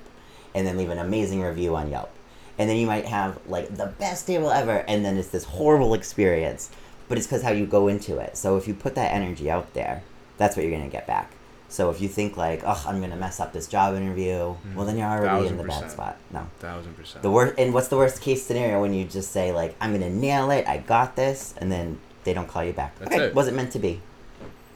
[0.54, 2.10] and then leave an amazing review on Yelp,
[2.58, 5.94] and then you might have like the best table ever, and then it's this horrible
[5.94, 6.70] experience,
[7.08, 8.36] but it's because how you go into it.
[8.36, 10.02] So if you put that energy out there,
[10.38, 11.32] that's what you're gonna get back.
[11.70, 14.96] So if you think like, oh, I'm gonna mess up this job interview, well then
[14.96, 16.16] you're already in Thousand the bad spot.
[16.32, 16.46] No.
[16.60, 17.22] Thousand percent.
[17.22, 20.08] The worst, and what's the worst case scenario when you just say like, "I'm gonna
[20.08, 22.98] nail it, I got this," and then they don't call you back.
[22.98, 23.34] That's okay, it.
[23.34, 24.00] wasn't meant to be.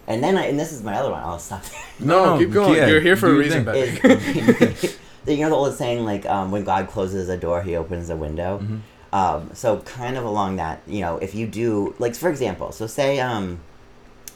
[0.07, 1.23] And then, I, and this is my other one.
[1.23, 1.63] I'll stop.
[2.01, 2.75] no, No, keep going.
[2.75, 4.91] yeah, You're here for do a reason, thing.
[5.25, 8.17] You know the old saying like, um, "When God closes a door, He opens a
[8.17, 8.81] window." Mhm.
[9.17, 12.87] Um, so kind of along that, you know, if you do like, for example, so
[12.89, 13.61] say um,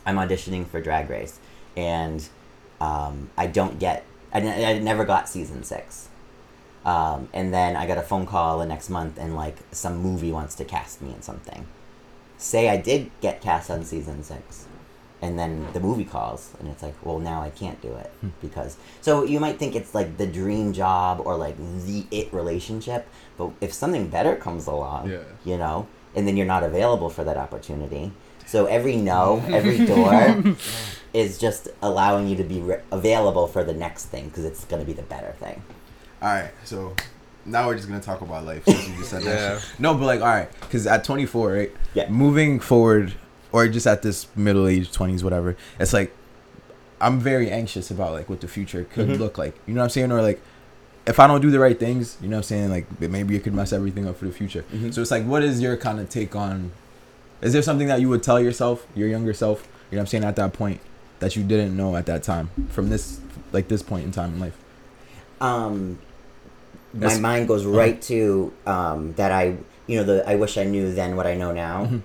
[0.07, 1.39] I'm auditioning for Drag Race,
[1.77, 2.27] and
[2.81, 6.09] um, I don't get, I, n- I never got season six.
[6.85, 10.31] Um, and then I got a phone call the next month, and like some movie
[10.31, 11.67] wants to cast me in something.
[12.39, 14.67] Say I did get cast on season six,
[15.21, 18.29] and then the movie calls, and it's like, well, now I can't do it Hmm.
[18.41, 18.77] because.
[19.01, 23.51] So you might think it's like the dream job or like the it relationship, but
[23.61, 25.19] if something better comes along, Yeah.
[25.45, 28.13] you know, and then you're not available for that opportunity.
[28.47, 30.57] So every no, every door
[31.13, 34.81] is just allowing you to be re- available for the next thing because it's going
[34.81, 35.63] to be the better thing.
[36.23, 36.95] All right, so
[37.45, 39.35] now we're just gonna talk about life since you just said Yeah.
[39.55, 39.67] that.
[39.79, 41.73] No, but like, all right, because at 24, right?
[41.95, 42.09] Yeah.
[42.09, 43.13] Moving forward,
[43.53, 45.57] or just at this middle age, 20s, whatever.
[45.79, 46.13] It's like
[47.01, 49.19] I'm very anxious about like what the future could Mhm.
[49.19, 49.55] look like.
[49.67, 50.11] You know what I'm saying?
[50.11, 50.41] Or like
[51.07, 52.71] if I don't do the right things, you know what I'm saying?
[52.71, 54.65] Like maybe it could mess everything up for the future.
[54.75, 54.93] Mhm.
[54.95, 56.73] So it's like, what is your kind of take on?
[57.43, 59.67] Is there something that you would tell yourself, your younger self?
[59.91, 60.81] You know what I'm saying at that point
[61.21, 63.21] that you didn't know at that time from this
[63.53, 64.57] like this point in time in life.
[65.41, 65.99] Um,
[66.93, 70.65] my That's- mind goes right to um, that I, you know, the I wish I
[70.65, 71.87] knew then what I know now.
[71.87, 72.03] Mhm.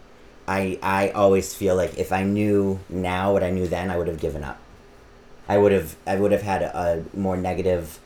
[0.47, 4.07] I I always feel like if I knew now what I knew then, I would
[4.07, 4.59] have given up.
[5.47, 7.99] I would have I would have had a, a more negative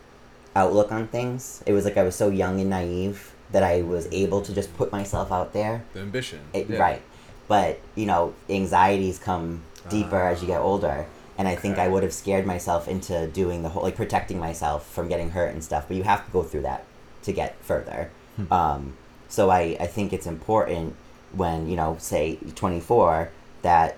[0.55, 1.63] outlook on things.
[1.65, 4.75] It was like I was so young and naive that I was able to just
[4.77, 5.83] put myself out there.
[5.93, 6.39] The ambition.
[6.53, 6.77] It, yeah.
[6.77, 7.01] Right.
[7.47, 11.05] But, you know, anxieties come deeper as you get older.
[11.37, 14.87] And I think I would have scared myself into doing the whole, like protecting myself
[14.87, 15.85] from getting hurt and stuff.
[15.87, 16.85] But you have to go through that
[17.23, 18.09] to get further.
[18.37, 18.53] Hmm.
[18.53, 20.95] Um, so I, I think it's important
[21.33, 23.29] when, you know, say 24,
[23.63, 23.97] that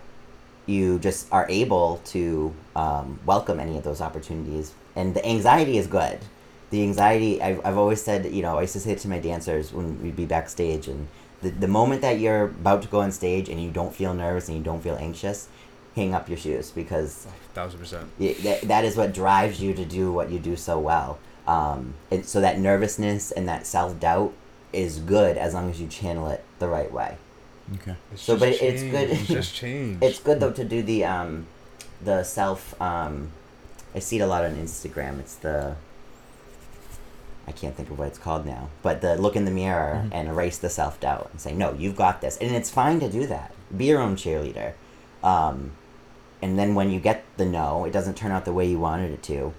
[0.66, 4.74] you just are able to um, welcome any of those opportunities.
[4.96, 6.20] And the anxiety is good.
[6.70, 9.20] The anxiety, I've, I've always said, you know, I used to say it to my
[9.20, 10.88] dancers when we'd be backstage.
[10.88, 11.08] And
[11.42, 14.48] the, the moment that you're about to go on stage and you don't feel nervous
[14.48, 15.48] and you don't feel anxious,
[15.96, 18.10] hang up your shoes because Thousand percent.
[18.20, 21.20] y- that, that is what drives you to do what you do so well.
[21.48, 24.34] Um, and so that nervousness and that self doubt
[24.74, 27.18] is good as long as you channel it the right way.
[27.76, 27.96] Okay.
[28.12, 30.02] It's So, just but it's good- It's just change.
[30.04, 31.48] It's good though to do the um,
[32.04, 32.80] the self.
[32.82, 33.32] Um,
[33.96, 35.20] I see it a lot on Instagram.
[35.20, 35.76] It's the
[37.48, 40.10] I can't think of what it's called now, but the look in the mirror Mhm.
[40.12, 43.10] and erase the self doubt and say, no, you've got this, and it's fine to
[43.10, 43.52] do that.
[43.76, 44.74] Be your own cheerleader.
[45.24, 45.72] Um,
[46.42, 49.12] and then when you get the no, it doesn't turn out the way you wanted
[49.12, 49.54] it to.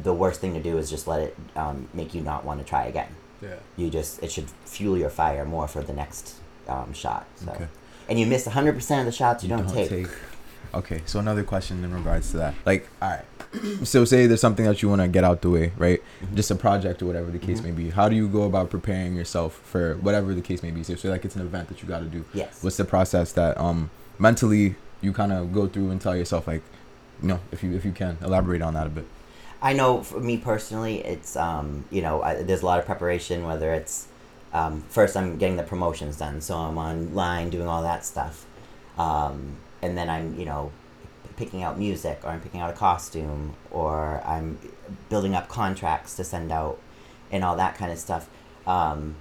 [0.00, 2.64] The worst thing to do is just let it um, make you not want to
[2.66, 3.08] try again.
[3.42, 3.56] yeah.
[3.76, 6.36] You just it should fuel your fire more for the next
[6.68, 7.26] um, shot.
[7.36, 7.50] So.
[7.50, 7.66] Okay.
[8.08, 10.06] And you miss 100% of the shots you, don't, take.
[10.74, 12.54] Okay, so another question in regards to that.
[12.64, 13.24] Like, all right.
[13.84, 16.00] So say there's something that you want to get out the way, right?
[16.24, 16.34] Mhm.
[16.34, 17.64] Just a project or whatever the case Mhm.
[17.64, 17.90] may be.
[17.90, 20.82] How do you go about preparing yourself for whatever the case may be?
[20.82, 22.24] So say like it's an event that you got to do.
[22.32, 22.62] Yes.
[22.62, 26.62] What's the process that um mentally you kind of go through and tell yourself like,
[27.20, 29.04] you know, if you if you can elaborate on that a bit.
[29.60, 33.44] I know for me personally, it's um, you know, I, there's a lot of preparation.
[33.44, 34.06] Whether it's
[34.54, 38.44] um, first, I'm getting the promotions done, so I'm online doing all that stuff,
[38.98, 40.70] um, and then I'm you know
[41.36, 44.58] picking out music, or I'm picking out a costume, or I'm
[45.08, 46.78] building up contracts to send out,
[47.30, 48.28] and all that kind of stuff.
[48.66, 49.16] Um,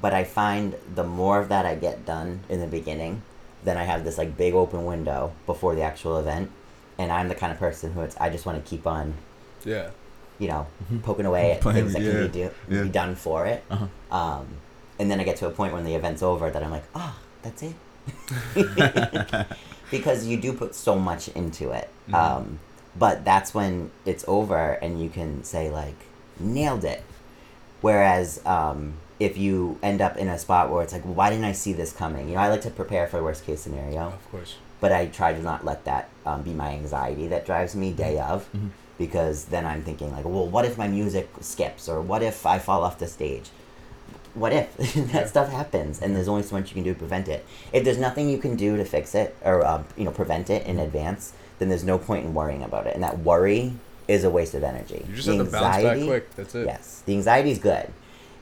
[0.00, 3.22] but I find the more of that I get done in the beginning,
[3.64, 6.50] then I have this like big open window before the actual event,
[6.98, 9.14] and I'm the kind of person who it's I just want to keep on,
[9.64, 9.90] Yeah.
[10.38, 10.66] you know,
[11.02, 12.82] poking away at Playing- things that yeah, can be, do, yeah.
[12.84, 13.64] be done for it.
[13.70, 13.86] Uh-huh.
[14.16, 14.46] Um,
[15.00, 17.16] and then I get to a point when the event's over that I'm like, ah,
[17.42, 17.74] that's it.
[19.90, 21.88] because you do put so much into it.
[22.10, 22.14] Mhm.
[22.14, 22.58] Um,
[22.98, 25.96] but that's when it's over and you can say like,
[26.40, 27.02] nailed it.
[27.80, 31.52] Whereas um, if you end up in a spot where it's like, why didn't I
[31.52, 32.28] see this coming?
[32.28, 34.56] You know, I like to prepare for the worst case scenario, Of course.
[34.80, 38.18] but I try to not let that um, be my anxiety that drives me day
[38.18, 38.70] of, Mhm.
[38.98, 42.58] because then I'm thinking like, well, what if my music skips or what if I
[42.58, 43.50] fall off the stage?
[44.38, 45.26] What if that Yeah.
[45.26, 47.44] stuff happens and there's only so much you can do to prevent it?
[47.72, 50.66] If there's nothing you can do to fix it or um, you know prevent it
[50.66, 53.72] in advance, then there's no point in worrying about it, and that worry
[54.06, 55.04] is a waste of energy.
[55.08, 56.34] You just The have to bounce back quick.
[56.36, 56.66] That's it.
[56.66, 57.88] Yes, the anxiety is good,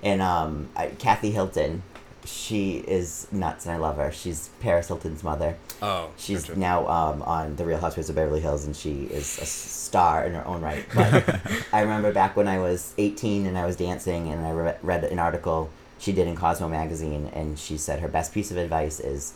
[0.02, 1.82] and um, I, Kathy Hilton,
[2.24, 4.12] she is nuts, and I love her.
[4.12, 5.56] She's Paris Hilton's mother.
[5.82, 6.10] Oh.
[6.16, 6.58] She's gotcha.
[6.58, 10.34] now um, on The Real Housewives of Beverly Hills, and she is a star in
[10.34, 10.84] her own right.
[10.94, 11.40] But
[11.72, 15.04] I remember back when I was 18 and I was dancing, and I re- read
[15.04, 19.00] an article she did in Cosmo magazine, and she said her best piece of advice
[19.00, 19.34] is.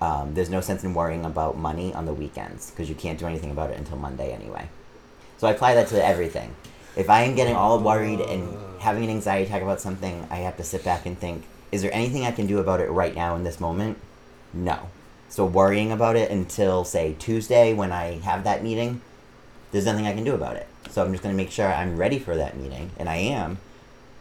[0.00, 3.26] Um, there's no sense in worrying about money on the weekends because you can't do
[3.26, 4.68] anything about it until Monday anyway.
[5.38, 6.54] So I apply that to everything.
[6.96, 10.56] If I am getting all worried and having an anxiety attack about something, I have
[10.58, 13.34] to sit back and think, is there anything I can do about it right now
[13.36, 13.98] in this moment?
[14.52, 14.90] No.
[15.28, 19.00] So worrying about it until say Tuesday when I have that meeting,
[19.72, 20.68] there's nothing I can do about it.
[20.90, 23.58] So I'm just going to make sure I'm ready for that meeting, and I am,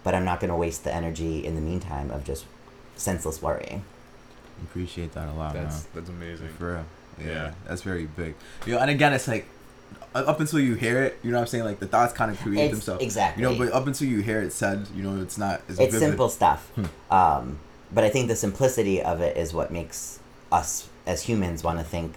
[0.03, 2.45] but I'm not going to waste the energy in the meantime of just
[2.95, 3.83] senseless worrying.
[4.63, 5.83] Appreciate that a lot, That's man.
[5.95, 6.47] that's amazing.
[6.57, 6.85] For real.
[7.19, 7.51] Yeah, Yeah.
[7.67, 8.35] that's very big.
[8.65, 9.45] You know, and again, it's like
[10.15, 11.63] up until you hear it, you know what I'm saying?
[11.65, 13.03] Like the thoughts kind of create It's- themselves.
[13.03, 13.43] exactly.
[13.43, 15.97] You know, but up until you hear it said, you know, it's not as it's
[15.97, 16.85] simple stuff Hmm.
[17.13, 17.59] um,
[17.93, 20.17] but i think the simplicity of it is what makes
[20.51, 22.15] us as humans want to think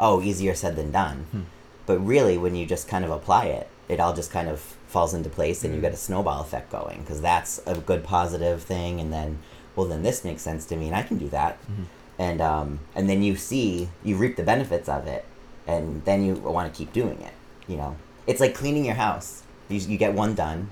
[0.00, 1.40] oh easier said than done Hmm.
[1.86, 5.12] but really when you just kind of apply it it all just kind of falls
[5.14, 5.82] into place and you Mm.
[5.82, 9.38] get a snowball effect going because that's a good positive thing and then
[9.76, 11.84] well then this makes sense to me and i can do that Mhm.
[12.18, 15.24] and um, and then you see you reap the benefits of it
[15.66, 17.32] and then you want to keep doing it
[17.66, 20.70] you know it's like cleaning your house you, you get one done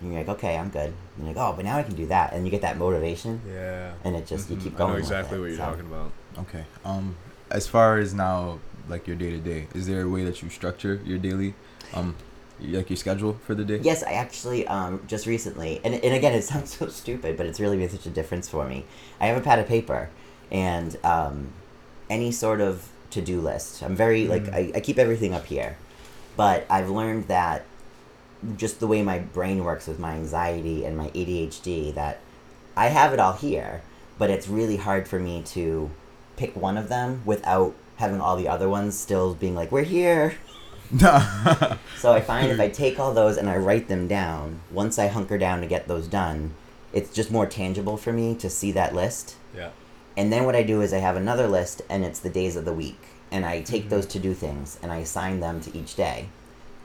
[0.00, 2.06] and you're like okay i'm good and you're like oh but now i can do
[2.06, 3.92] that and you get that motivation Yeah.
[4.04, 4.62] and it just you Mhm.
[4.62, 5.64] keep I going know with exactly it, what you're so.
[5.64, 6.10] talking about.
[6.38, 6.64] Okay.
[6.84, 7.16] Um,
[7.50, 10.48] as far as now, like your day to day, is there a way that you
[10.48, 11.54] structure your daily,
[11.92, 12.24] um, y-
[12.62, 13.80] like your schedule for the day?
[13.82, 17.60] Yes, I actually um, just recently, and, and again, it sounds so stupid, but it's
[17.60, 18.84] really made such a difference for me.
[19.20, 20.10] I have a pad of paper,
[20.50, 21.52] and um,
[22.08, 23.82] any sort of to do list.
[23.82, 24.54] I'm very like Mm.
[24.54, 25.76] I, I keep everything up here,
[26.36, 27.64] but I've learned that
[28.56, 32.20] just the way my brain works with my anxiety and my ADHD that
[32.76, 33.82] I have it all here,
[34.18, 35.90] but it's really hard for me to
[36.36, 40.34] pick one of them without having all the other ones still being like we're here.
[42.00, 45.08] So I find if I take all those and I write them down, once I
[45.08, 46.54] hunker down to get those done,
[46.92, 49.36] it's just more tangible for me to see that list.
[49.54, 49.70] Yeah.
[50.16, 52.64] And then what I do is I have another list and it's the days of
[52.64, 52.98] the week.
[53.30, 53.90] And I take Mhm.
[53.90, 56.28] those to do things and I assign them to each day.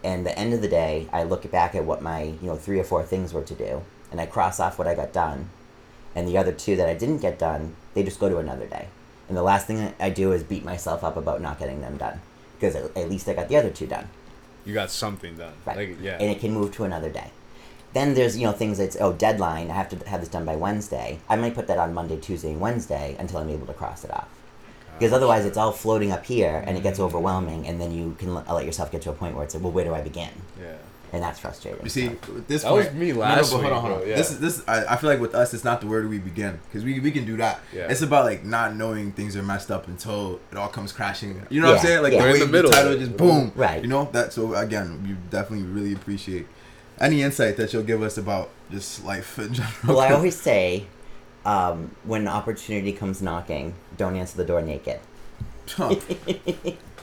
[0.04, 2.80] And the end of the day, I look back at what my, you know, three
[2.80, 5.50] or four things were to do and I cross off what I got done.
[6.14, 8.88] And the other two that I didn't get done, they just go to another day.
[9.28, 12.20] And the last thing I do is beat myself up about not getting them done
[12.60, 14.08] because at at least I got the other two done
[14.66, 15.54] You got something done.
[15.66, 15.78] Right.
[15.78, 16.18] Like yeah.
[16.20, 17.30] and it can move to another day.
[17.94, 20.56] Then there's you know things that's oh deadline I have to have this done by
[20.56, 21.20] Wednesday.
[21.30, 24.12] I might put that on Monday, Tuesday, and Wednesday until I'm able to cross it
[24.12, 24.28] off.
[24.98, 27.04] Because otherwise it's all floating up here and it gets Mm.
[27.08, 29.62] overwhelming, and then you can l- let yourself get to a point where it's like,
[29.64, 30.30] well, where do I begin?
[30.60, 30.76] Yeah.
[31.16, 31.82] And that's frustrating.
[31.82, 32.34] You see, so.
[32.34, 34.08] with this That was point- me no, no, last but hold on, week, hold on.
[34.10, 34.16] yeah.
[34.18, 34.62] This is this.
[34.68, 37.00] I, I feel like with us, it's not the where do we begin because we
[37.00, 37.62] we can do that.
[37.74, 37.88] Yeah.
[37.90, 41.42] It's about like not knowing things are messed up until it all comes crashing.
[41.50, 42.04] You know what I'm saying?
[42.04, 42.22] Like yeah.
[42.22, 43.54] the way in the middle title of just boom.
[43.56, 43.82] Right.
[43.82, 44.34] You know that.
[44.34, 46.48] So again, we definitely really appreciate
[47.00, 49.74] any insight that you'll give us about just life in general.
[49.96, 50.86] well, I always say,
[51.46, 55.00] um, when opportunity comes knocking, don't answer the door naked.
[55.70, 55.96] Huh.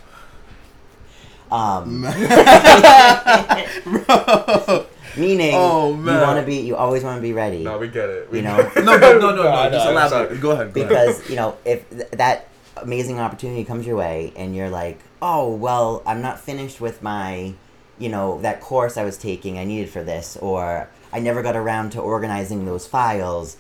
[1.53, 2.03] Um,
[3.85, 4.87] Bro.
[5.17, 7.63] meaning, Oh, you want to be, you always want to be ready.
[7.63, 8.31] No, we get it.
[8.31, 8.57] We You know?
[8.57, 8.85] get it.
[8.85, 9.71] No, no, no, no, I no.
[9.73, 10.29] Just know, I'm elaborate.
[10.29, 10.39] sorry.
[10.39, 10.73] Go ahead.
[10.73, 10.89] Go ahead.
[10.89, 15.55] because you know if th- that amazing opportunity comes your way and you're like oh
[15.55, 17.53] well i'm not finished with my
[17.99, 21.55] you know that course i was taking i needed for this or i never got
[21.55, 23.59] around to organizing those files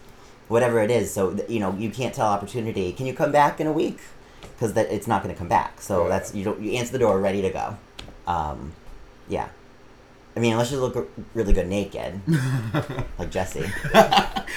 [0.48, 3.60] whatever it is so th- you know you can't tell opportunity can you come back
[3.60, 3.98] in a week
[4.62, 6.08] because that it's not going to come back so Yeah.
[6.10, 7.76] that's you don't you answer the door ready to go
[8.28, 8.72] um,
[9.28, 9.48] yeah
[10.34, 12.18] I mean, unless you look really good naked,
[13.18, 13.60] like Jesse.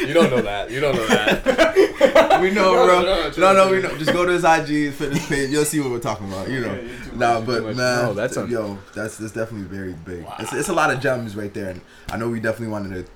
[0.07, 0.71] You don't know that.
[0.71, 2.39] You don't know that.
[2.41, 3.01] we know, No, bro.
[3.01, 3.97] no, No, chill, no, chill, we know.
[3.97, 5.49] Just go to his IG fitness page.
[5.49, 6.49] You'll see what we're talking about.
[6.49, 6.75] You know.
[6.75, 7.75] Yeah, you're Nah, much, but too much.
[7.75, 10.25] man, No, that's a- yo, that's that's definitely very big.
[10.39, 13.11] It's, it's a lot of gems right there, and I know we definitely wanted to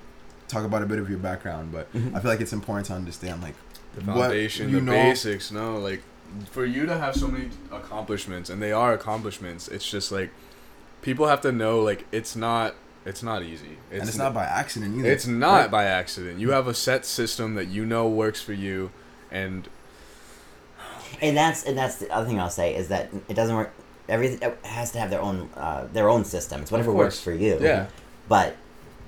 [0.54, 2.14] talk about a bit of your background, but Mhm.
[2.14, 3.54] I feel like it's important to understand like
[3.94, 5.50] the what foundation, you the know- basics.
[5.50, 6.02] No, like
[6.50, 9.68] for you to have so many accomplishments, and they are accomplishments.
[9.68, 10.30] It's just like
[11.02, 13.78] people have to know, like it's not, it's not easy.
[13.90, 15.10] and it's not by accident either.
[15.10, 15.70] It's not right?
[15.70, 16.38] by accident.
[16.38, 18.90] You have a set system that you know works for you,
[19.30, 19.68] and
[21.20, 23.72] and that's and that's the other thing I'll say is that it doesn't work.
[24.08, 26.62] Everything has to have their own uh, their own system.
[26.62, 27.58] It's whatever works for you.
[27.60, 27.86] yeah,
[28.28, 28.56] But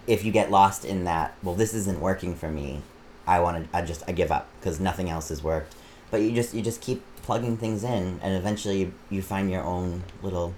[0.07, 2.83] if you get lost in that, well, this isn't working for me.
[3.27, 3.77] I want to.
[3.77, 5.75] I just I give up because nothing else has worked.
[6.11, 10.03] But you just you just keep plugging things in, and eventually you, find your own
[10.23, 10.55] little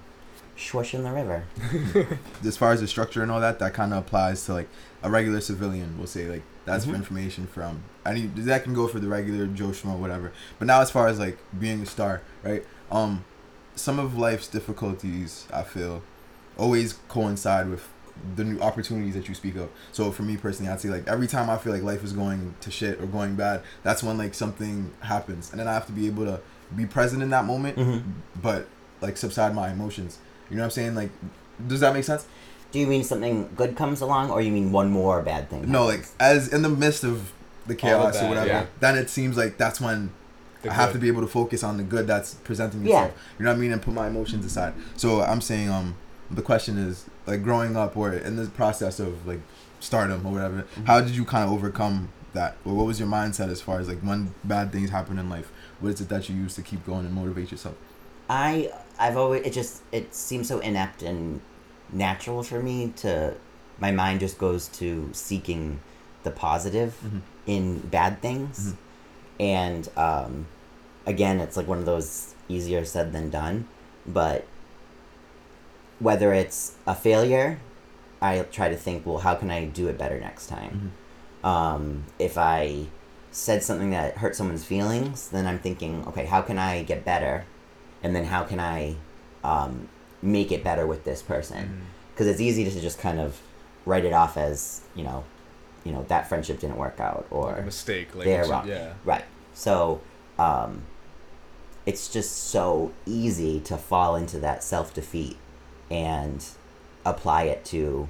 [0.57, 1.43] swish in the river.
[2.45, 4.69] as far as the structure and all that, that kind of applies to like
[5.03, 5.97] a regular civilian.
[5.97, 6.89] We'll say like that's Mhm.
[6.91, 10.31] for information from any that can go for the regular Joe Schmo whatever.
[10.57, 12.65] But now as far as like being a star, right?
[12.91, 13.25] Um,
[13.75, 16.01] some of life's difficulties I feel
[16.57, 17.87] always coincide with
[18.37, 19.69] the new opportunities that you speak of.
[19.91, 22.55] So for me personally, I'd say like every time I feel like life is going
[22.61, 25.91] to shit or going bad, that's when like something happens, and then I have to
[25.91, 26.39] be able to
[26.75, 28.03] be present in that moment, Mhm.
[28.41, 28.67] but
[29.01, 30.17] like subside my emotions.
[30.49, 30.95] You know what I'm saying?
[30.95, 31.11] Like,
[31.67, 32.25] does that make sense?
[32.71, 35.69] Do you mean something good comes along, or you mean one more bad thing?
[35.71, 37.31] No, like as in the midst of
[37.67, 38.65] the chaos that, or whatever, yeah.
[38.79, 40.11] then it seems like that's when
[40.61, 43.05] The I have to be able to focus on the good that's presenting Yeah.
[43.05, 43.21] itself.
[43.39, 43.71] You know what I mean?
[43.71, 44.73] And put my emotions aside.
[44.97, 45.95] So I'm saying, um,
[46.29, 49.41] the question is like growing up or in the process of like
[49.79, 50.57] stardom or whatever.
[50.63, 50.85] Mm-hmm.
[50.85, 52.57] How did you kind of overcome that?
[52.65, 55.51] Or what was your mindset as far as like when bad things happen in life?
[55.79, 57.75] What is it that you use to keep going and motivate yourself?
[58.29, 61.41] I I've always it just it seems so inept and
[61.91, 63.35] natural for me to
[63.79, 65.79] my mind just goes to seeking
[66.23, 67.21] the positive Mhm.
[67.45, 68.75] in bad things Mhm.
[69.39, 70.45] and um,
[71.05, 73.67] again it's like one of those easier said than done
[74.07, 74.45] but
[75.99, 77.59] whether it's a failure
[78.21, 80.91] I try to think well how can I do it better next time
[81.43, 82.87] um, if I
[83.35, 87.43] said something that hurt someone's feelings, then I'm thinking, okay, how can I get better,
[88.01, 88.95] and then how can I
[89.43, 89.89] um,
[90.21, 91.81] make it better with this person?
[92.13, 93.41] Because it's easy to just kind of
[93.85, 95.25] write it off as you know,
[95.83, 98.15] you know that friendship didn't work out, Like a or mistake.
[98.15, 98.69] Like they're wrong.
[98.69, 98.93] Yeah.
[99.03, 99.25] right.
[99.53, 99.99] So
[100.39, 100.83] um,
[101.85, 105.35] it's just so easy to fall into that self defeat
[105.91, 106.43] and
[107.05, 108.07] apply it to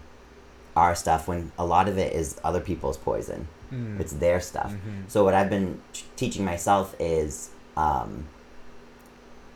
[0.76, 3.48] our stuff when a lot of it is other people's poison.
[3.74, 4.00] Mm.
[4.00, 4.72] It's their stuff.
[4.72, 5.10] Mhm.
[5.10, 5.82] So what I've been
[6.16, 8.26] teaching myself is, um,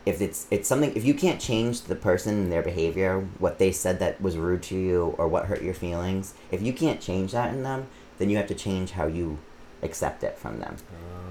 [0.05, 3.71] if it's it's something if you can't change the person and their behavior, what they
[3.71, 7.33] said that was rude to you or what hurt your feelings, if you can't change
[7.33, 9.37] that in them, then you have to change how you
[9.83, 10.77] accept it from them.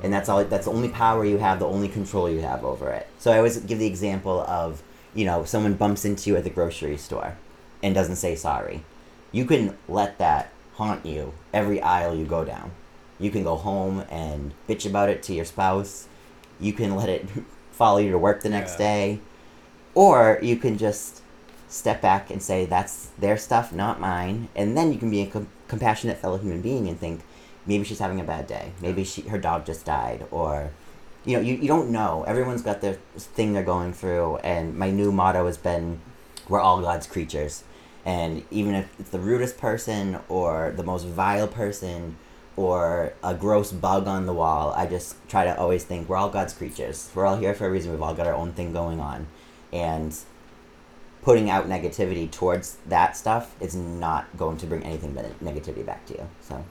[0.02, 0.44] And that's all.
[0.44, 3.06] That's the only power you have, the only control you have over it.
[3.18, 4.82] So I always give the example of,
[5.14, 7.36] you know, someone bumps into you at the grocery store,
[7.82, 8.84] and doesn't say sorry.
[9.32, 12.70] You can let that haunt you every aisle you go down.
[13.18, 16.06] You can go home and bitch about it to your spouse.
[16.60, 17.26] You can let it
[17.72, 18.86] follow you to work the next Yeah.
[18.86, 19.20] day,
[19.94, 21.22] or you can just
[21.68, 24.48] step back and say that's their stuff, not mine.
[24.54, 27.20] And then you can be a com- compassionate fellow human being and think
[27.66, 28.72] maybe she's having a bad day.
[28.80, 30.70] Maybe she her dog just died or
[31.24, 32.24] you know, you, you don't know.
[32.26, 36.00] Everyone's got their thing they're going through and my new motto has been
[36.48, 37.64] we're all God's creatures.
[38.08, 42.16] And even if it's the rudest person or the most vile person
[42.56, 46.30] or a gross bug on the wall, I just try to always think we're all
[46.30, 47.10] God's creatures.
[47.14, 47.92] We're all here for a reason.
[47.92, 49.26] We've all got our own thing going on.
[49.74, 50.16] And
[51.20, 56.06] putting out negativity towards that stuff is not going to bring anything but negativity back
[56.06, 56.28] to you.
[56.40, 56.64] So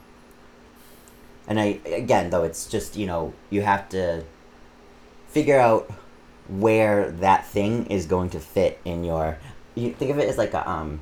[1.46, 4.24] and I again though it's just, you know, you have to
[5.28, 5.88] figure out
[6.48, 9.38] where that thing is going to fit in your
[9.76, 11.00] you think of it as like a um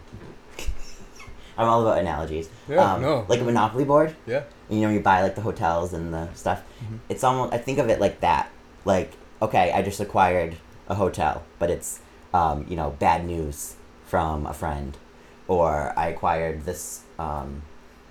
[1.58, 2.48] I'm all about analogies.
[2.68, 3.24] Yeah, um, no.
[3.28, 4.14] Like a monopoly board.
[4.26, 4.42] Yeah.
[4.68, 6.62] You know, you buy like the hotels and the stuff.
[6.82, 6.98] Mhm.
[7.08, 8.50] It's almost I think of it like that.
[8.84, 10.56] Like, okay, I just acquired
[10.88, 12.00] a hotel, but it's
[12.34, 14.96] um, you know, bad news from a friend.
[15.48, 17.62] Or I acquired this um,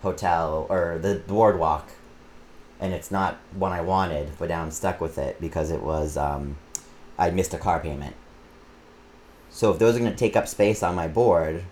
[0.01, 1.89] hotel or the boardwalk
[2.79, 6.17] and it's not one I wanted, but now I'm stuck with it because it was
[6.17, 6.57] um,
[7.17, 8.15] I missed a car payment.
[9.49, 11.63] So if those are going to take up space on my board,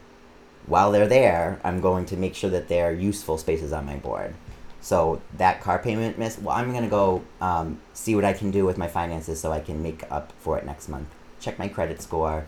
[0.65, 4.35] while they're there, I'm going to make sure that they're useful spaces on my board.
[4.81, 8.51] So that car payment miss, well, I'm going to go um, see what I can
[8.51, 11.07] do with my finances so I can make up for it next month.
[11.39, 12.45] Check my credit score,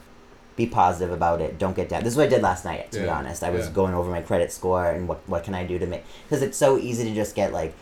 [0.55, 1.57] be positive about it.
[1.57, 2.03] Don't get down.
[2.03, 2.91] This is what I did last night.
[2.91, 3.73] To be honest, I was yeah.
[3.73, 6.57] going over my credit score and what what can I do to make because it's
[6.57, 7.73] so easy to just get like,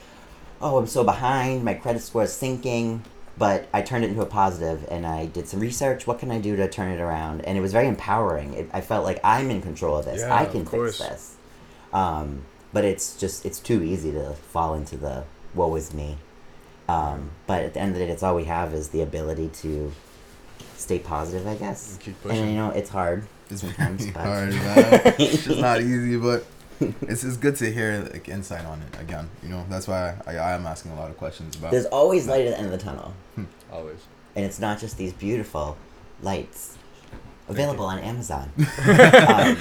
[0.61, 1.63] oh, I'm so behind.
[1.63, 3.03] My credit score is sinking.
[3.37, 6.05] But I turned it into a positive, and I did some research.
[6.05, 7.41] What can I do to turn it around?
[7.41, 8.53] And it was very empowering.
[8.53, 10.21] It, I felt like I'm in control of this.
[10.21, 11.35] Yeah, I can fix this.
[11.91, 15.23] Um, but it's just it's too easy to fall into the
[15.55, 16.17] woe is me.
[16.87, 19.49] Um, but at the end of the day, that's all we have is the ability
[19.61, 19.91] to
[20.75, 21.97] stay positive, I guess.
[22.29, 23.25] And you know, it's hard.
[23.49, 24.49] It's Sometimes, but- hard,
[25.19, 26.45] it's just not easy, but
[27.01, 29.29] it's it's good to hear like insight on it again.
[29.41, 31.71] You know, that's why I, I am asking a lot of questions about.
[31.71, 33.13] There's always light at the end of the tunnel,
[33.71, 33.99] Always.
[34.35, 35.77] and it's not just these beautiful
[36.21, 36.77] lights
[37.47, 38.51] available on Amazon.
[38.57, 39.57] um,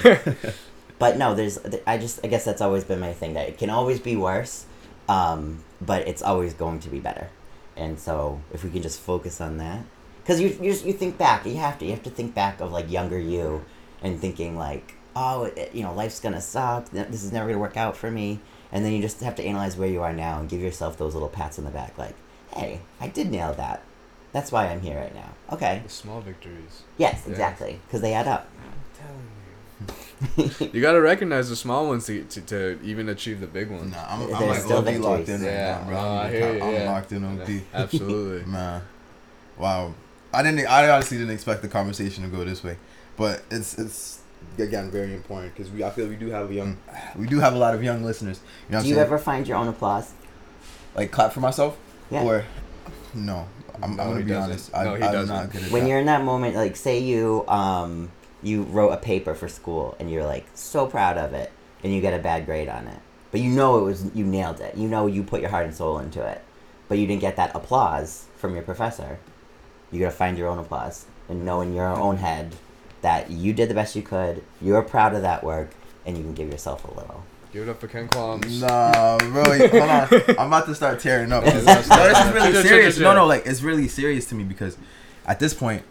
[0.99, 1.59] but no, there's.
[1.85, 2.19] I just.
[2.23, 3.33] I guess that's always been my thing.
[3.33, 4.65] That it can always be worse,
[5.09, 7.29] um, but it's always going to be better.
[7.75, 9.83] And so, if we can just focus on that,
[10.21, 12.71] because you, you you think back, you have to you have to think back of
[12.71, 13.65] like younger you,
[14.01, 16.89] and thinking like, oh, it, you know, life's gonna suck.
[16.89, 18.39] This is never gonna work out for me.
[18.71, 21.13] And then you just have to analyze where you are now and give yourself those
[21.13, 22.15] little pats on the back, like,
[22.55, 23.83] hey, I did nail that.
[24.31, 25.29] That's why I'm here right now.
[25.51, 25.81] Okay.
[25.83, 26.81] The small victories.
[26.97, 27.31] Yes, Yeah.
[27.31, 27.79] exactly.
[27.85, 28.47] Because they add up.
[28.59, 30.69] I'm telling you.
[30.73, 33.91] you gotta recognize the small ones to, to, to even achieve the big ones.
[33.91, 35.93] Nah, I'm, I'm like still low-key locked in right Yeah, now, bro.
[35.93, 36.91] no, I'm, I hear I'm yeah.
[36.91, 37.49] locked in OP.
[37.73, 38.45] Absolutely.
[38.51, 38.81] Man,
[39.57, 39.93] wow.
[40.33, 40.65] I didn't.
[40.65, 42.77] I honestly didn't expect the conversation to go this way,
[43.17, 44.21] but it's it's
[44.57, 45.83] again very important because we.
[45.83, 46.77] I feel we do have a young,
[47.15, 48.39] we do have a lot of young listeners.
[48.67, 49.05] You know what Do I'm you saying?
[49.07, 50.11] ever find your own applause?
[50.95, 51.77] like clap for myself?
[52.11, 52.23] Yeah.
[52.23, 52.45] Or
[53.15, 53.47] no?
[53.81, 54.43] I'm, No, I'm gonna be doesn't.
[54.51, 54.75] honest.
[54.75, 55.35] I, No, he I'm doesn't.
[55.35, 55.89] not good at when that.
[55.89, 58.11] you're in that moment, like say you um
[58.43, 61.51] you wrote a paper for school and you're like so proud of it
[61.83, 62.99] and you get a bad grade on it,
[63.31, 64.77] but you know it was you nailed it.
[64.77, 66.41] You know you put your heart and soul into it,
[66.87, 69.17] but you didn't get that applause from your professor.
[69.91, 72.53] You gotta find your own applause and know in your own head
[73.03, 74.43] that you did the best you could.
[74.61, 75.69] You're proud of that work,
[76.05, 77.23] and you can give yourself a little.
[77.51, 78.61] Give it up for Ken Qualms.
[78.61, 79.43] Nah, bro.
[79.69, 80.07] Hold on.
[80.39, 81.43] I'm about to start tearing up.
[81.45, 82.97] No, this is really Chill, chill, serious.
[82.99, 84.75] No, no, like it's really serious to me because
[85.27, 85.83] at this point,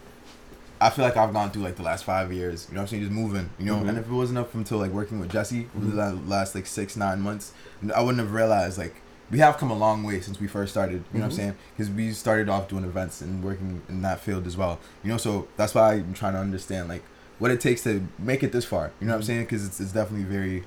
[0.81, 2.67] I feel like I've gone through like the last five years.
[2.69, 3.03] You know what I'm saying?
[3.05, 3.51] Just moving.
[3.61, 3.91] You know, Mhm.
[3.91, 6.97] and if it wasn't up until like working with Jesse for the last like six
[6.97, 7.53] nine months,
[7.95, 8.97] I wouldn't have realized like
[9.33, 11.03] we have come a long way since we first started.
[11.13, 11.37] You know what I'm Mhm.
[11.37, 11.55] saying?
[11.77, 14.79] Because we started off doing events and working in that field as well.
[15.03, 17.03] You know, so that's why I'm trying to understand like
[17.41, 18.93] what it takes to make it this far.
[19.01, 19.41] You know what I'm saying?
[19.41, 20.65] Because it's, it's definitely very.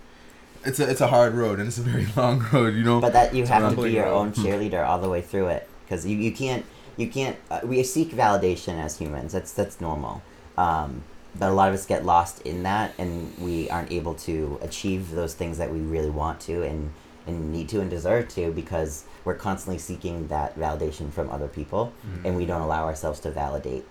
[0.66, 2.74] It's a it's a hard road and it's a very long road.
[2.74, 3.00] You know.
[3.00, 4.18] But that you It's have to be your road.
[4.18, 6.66] own cheerleader all the way through it because you, you can't
[6.98, 10.24] you can't uh, we seek validation as humans that's that's normal
[10.58, 11.04] um,
[11.38, 15.12] but a lot of us get lost in that and we aren't able to achieve
[15.12, 16.92] those things that we really want to and
[17.28, 21.92] and need to and deserve to because we're constantly seeking that validation from other people
[22.08, 22.26] Mhm.
[22.26, 23.86] and we don't allow ourselves to validate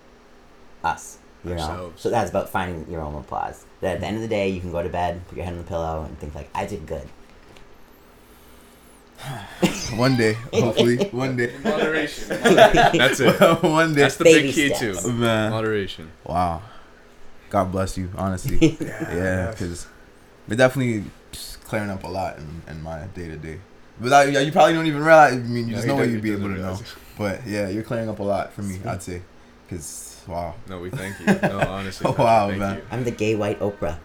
[0.84, 4.22] us you know so that's about finding your own applause that at the end of
[4.22, 6.34] the day you can go to bed put your head on the pillow and think
[6.34, 7.06] like i did good
[9.96, 11.52] One day, hopefully, one day.
[11.62, 12.28] Moderation.
[12.42, 13.40] That's it.
[13.62, 14.00] one day.
[14.02, 15.02] That's the Baby big key steps.
[15.04, 15.12] too.
[15.12, 16.10] Man, Moderation.
[16.24, 16.62] wow.
[17.50, 18.76] God bless you, honestly.
[18.80, 19.86] yeah, because
[20.48, 21.04] we're definitely
[21.64, 23.60] clearing up a lot in, in my day to day.
[24.00, 25.34] Without yeah, you probably don't even realize.
[25.34, 26.78] I mean, you No, just know what you'd be able to know.
[27.16, 28.80] But yeah, you're clearing up a lot for me.
[28.84, 29.22] I'd say,
[29.68, 30.54] because wow.
[30.68, 31.26] No, we thank you.
[31.48, 32.06] No, honestly.
[32.06, 32.76] Oh, wow, thank man.
[32.76, 32.82] you.
[32.90, 33.98] i'm the gay white oprah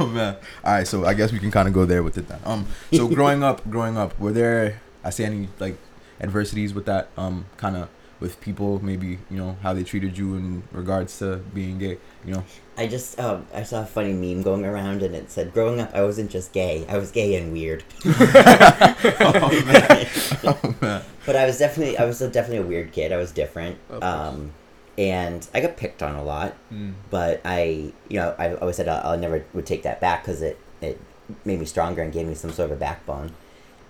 [0.00, 0.36] oh man.
[0.64, 2.40] All right, so I guess we can kind of go there with it then.
[2.44, 5.76] Um, so growing up, growing up, were there I say any like
[6.20, 7.08] adversities with that?
[7.16, 7.88] Um, kind of
[8.20, 11.98] with people, maybe you know how they treated you in regards to being gay.
[12.24, 12.44] You know.
[12.76, 15.94] I just um, I saw a funny meme going around and it said, "Growing up,
[15.94, 20.06] I wasn't just gay; I was gay and weird." oh man.
[20.44, 21.02] Oh man.
[21.26, 23.12] But I was definitely I was definitely a weird kid.
[23.12, 24.52] I was different, um,
[24.96, 26.54] and I got picked on a lot.
[26.72, 26.94] Mm.
[27.10, 30.42] But I, you know, I always said I, I never would take that back because
[30.42, 31.00] it it
[31.44, 33.32] made me stronger and gave me some sort of a backbone.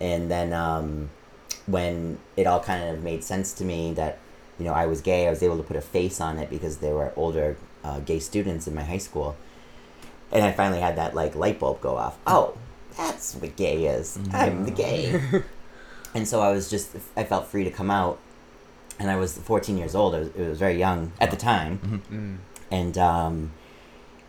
[0.01, 1.11] And then um,
[1.69, 4.19] when it all kind of made sense to me that
[4.59, 6.79] you know I was gay, I was able to put a face on it because
[6.79, 9.37] there were older uh, gay students in my high school,
[10.33, 12.19] and I finally had that like light bulb go off.
[12.27, 12.57] Oh,
[12.97, 14.19] that's what gay is.
[14.33, 15.21] I'm the gay.
[16.15, 18.19] and so I was just I felt free to come out,
[18.99, 20.15] and I was 14 years old.
[20.15, 22.39] I was, it was very young at the time Mm.
[22.71, 23.53] and um,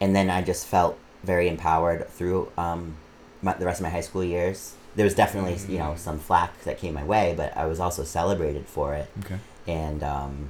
[0.01, 2.95] and then I just felt very empowered through um,
[3.41, 4.75] my, the rest of my high school years.
[4.95, 8.03] There was definitely you know some flack that came my way, but I was also
[8.03, 9.07] celebrated for it.
[9.25, 9.39] Okay.
[9.67, 10.49] And um,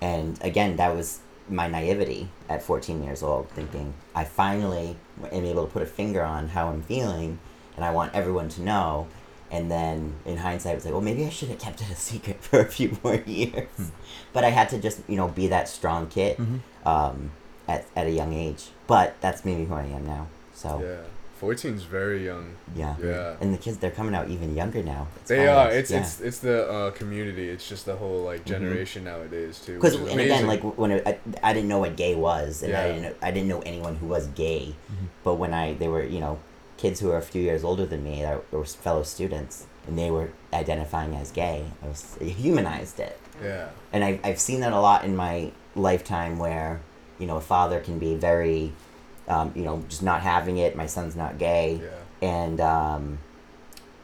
[0.00, 4.96] and again, that was my naivety at 14 years old, thinking I finally
[5.32, 7.38] am able to put a finger on how I'm feeling,
[7.76, 9.08] and I want everyone to know.
[9.52, 12.40] and then in hindsight, it's like, well, maybe I should have kept it a secret
[12.46, 13.90] for a few more years.
[14.32, 16.60] But I had to just, you know, be that strong kid Mhm.
[16.86, 17.32] um,
[17.66, 18.68] at, at a young age.
[18.86, 20.28] But that's maybe who I am now.
[20.54, 21.02] So, Yeah.
[21.40, 22.54] 14's very young.
[22.76, 22.94] yeah.
[23.02, 23.36] Yeah.
[23.40, 25.08] And the kids, they're coming out even younger now.
[25.16, 25.68] It's They wild.
[25.68, 25.70] are.
[25.72, 26.00] It's Yeah.
[26.00, 27.48] it's it's the uh, community.
[27.48, 29.74] It's just the whole like generation nowadays too.
[29.74, 32.62] because which is and again like when it, I, I didn't know what gay was
[32.62, 35.06] and I didn't know, I didn't know anyone who was gay Mhm.
[35.24, 36.38] but when I they were you know
[36.76, 40.10] kids who were a few years older than me that were fellow students and they
[40.10, 43.68] were identifying as gay I was it humanized it yeah.
[43.92, 46.80] and I, I've seen that a lot in my lifetime where
[47.18, 48.72] you know a father can be very
[49.30, 52.28] um, you know just not having it my son's not gay Yeah.
[52.44, 53.18] and um,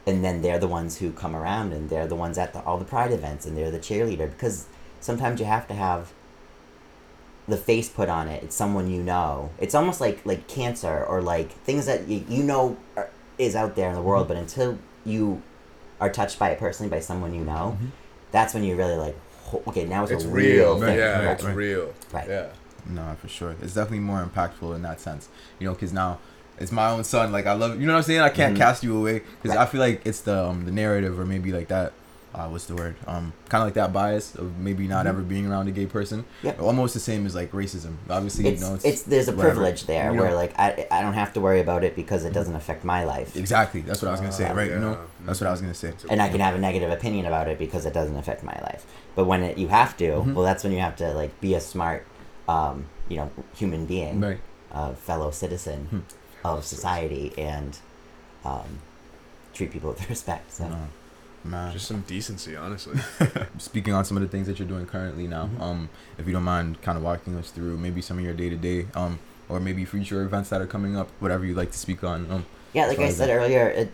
[0.07, 2.79] and then they're the ones who come around and they're the ones at the, all
[2.79, 4.67] the pride events and they're the cheerleader because
[5.01, 6.13] sometimes you have to have
[7.49, 11.23] the face put on it it's someone you know it's almost like like cancer or
[11.23, 13.09] like things that you, you know are,
[13.39, 15.41] is out there in the world but until you
[16.01, 17.91] are touched by it personally by someone you know Mhm.
[18.33, 19.17] that's when you're really like
[19.69, 20.75] okay now it's, It's a real.
[20.75, 21.25] real thing yeah.
[21.25, 21.95] right, it's real.
[22.13, 22.29] Right.
[22.29, 22.47] Yeah.
[22.89, 23.57] No, for sure.
[23.63, 25.29] It's definitely more impactful in that sense.
[25.59, 26.19] You know, because now
[26.59, 27.33] it's my own son.
[27.33, 28.21] Like I love, you know what I'm saying.
[28.21, 28.59] I can't Mhm.
[28.59, 29.67] cast you away because Right.
[29.67, 31.93] I feel like it's the um, the narrative or maybe like that.
[32.35, 32.97] Uh, what's the word?
[33.07, 35.09] Um, kind of like that bias of maybe not Mhm.
[35.09, 36.27] ever being around a gay person.
[36.43, 36.61] Yep.
[36.61, 37.95] Almost the same as like racism.
[38.11, 39.55] Obviously, it's, you know, it's, it's there's a whatever.
[39.55, 40.23] privilege there You know.
[40.23, 43.05] where like I, I don't have to worry about it because it doesn't affect my
[43.05, 43.81] life exactly.
[43.81, 44.49] That's what I was gonna say.
[44.51, 44.71] Ah, Right?
[44.71, 44.97] You know, yeah.
[45.25, 45.93] that's what I was gonna say.
[46.11, 48.85] and I can have a negative opinion about it because it doesn't affect my life.
[49.15, 50.35] But when it, you have to, Mhm.
[50.35, 52.05] well, that's when you have to like be a smart,
[52.49, 54.41] um, you know, human being, Right.
[54.73, 56.47] a fellow citizen Hmm.
[56.47, 57.79] of society, and
[58.45, 58.79] um,
[59.55, 60.53] treat people with respect.
[60.53, 60.69] So.
[60.69, 60.77] No,
[61.45, 61.73] man.
[61.73, 62.99] Just some decency, honestly.
[63.59, 65.61] Speaking on some of the things that you're doing currently now, Mhm.
[65.61, 65.89] um,
[66.19, 68.57] if you don't mind, kind of walking us through maybe some of your day to
[68.57, 69.19] day, um,
[69.49, 72.31] or maybe future events that are coming up, whatever you'd like to speak on.
[72.31, 73.35] Um, Yeah, like I said that.
[73.35, 73.93] earlier, it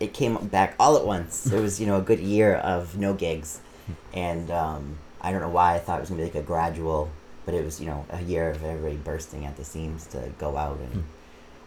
[0.00, 1.46] it came back all at once.
[1.52, 3.60] It was you know a good year of no gigs,
[4.14, 7.10] and um, I don't know why I thought it was gonna be like a gradual,
[7.50, 10.56] but it was you know a year of everybody bursting at the seams to go
[10.56, 11.04] out and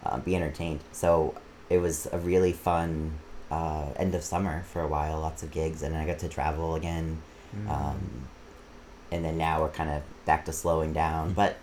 [0.06, 0.80] uh, be entertained.
[0.94, 1.36] So
[1.70, 3.20] it was a really fun
[3.52, 6.76] uh, end of summer for a while, lots of gigs, and I got to travel
[6.76, 7.22] again.
[7.56, 7.70] Mm.
[7.70, 8.28] Um,
[9.12, 11.34] and then now we're kind of back to slowing down.
[11.34, 11.58] But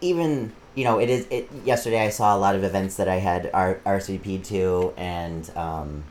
[0.00, 1.26] even you know, it is.
[1.30, 5.48] It yesterday I saw a lot of events that I had R- RSVP to, and
[5.56, 6.02] um,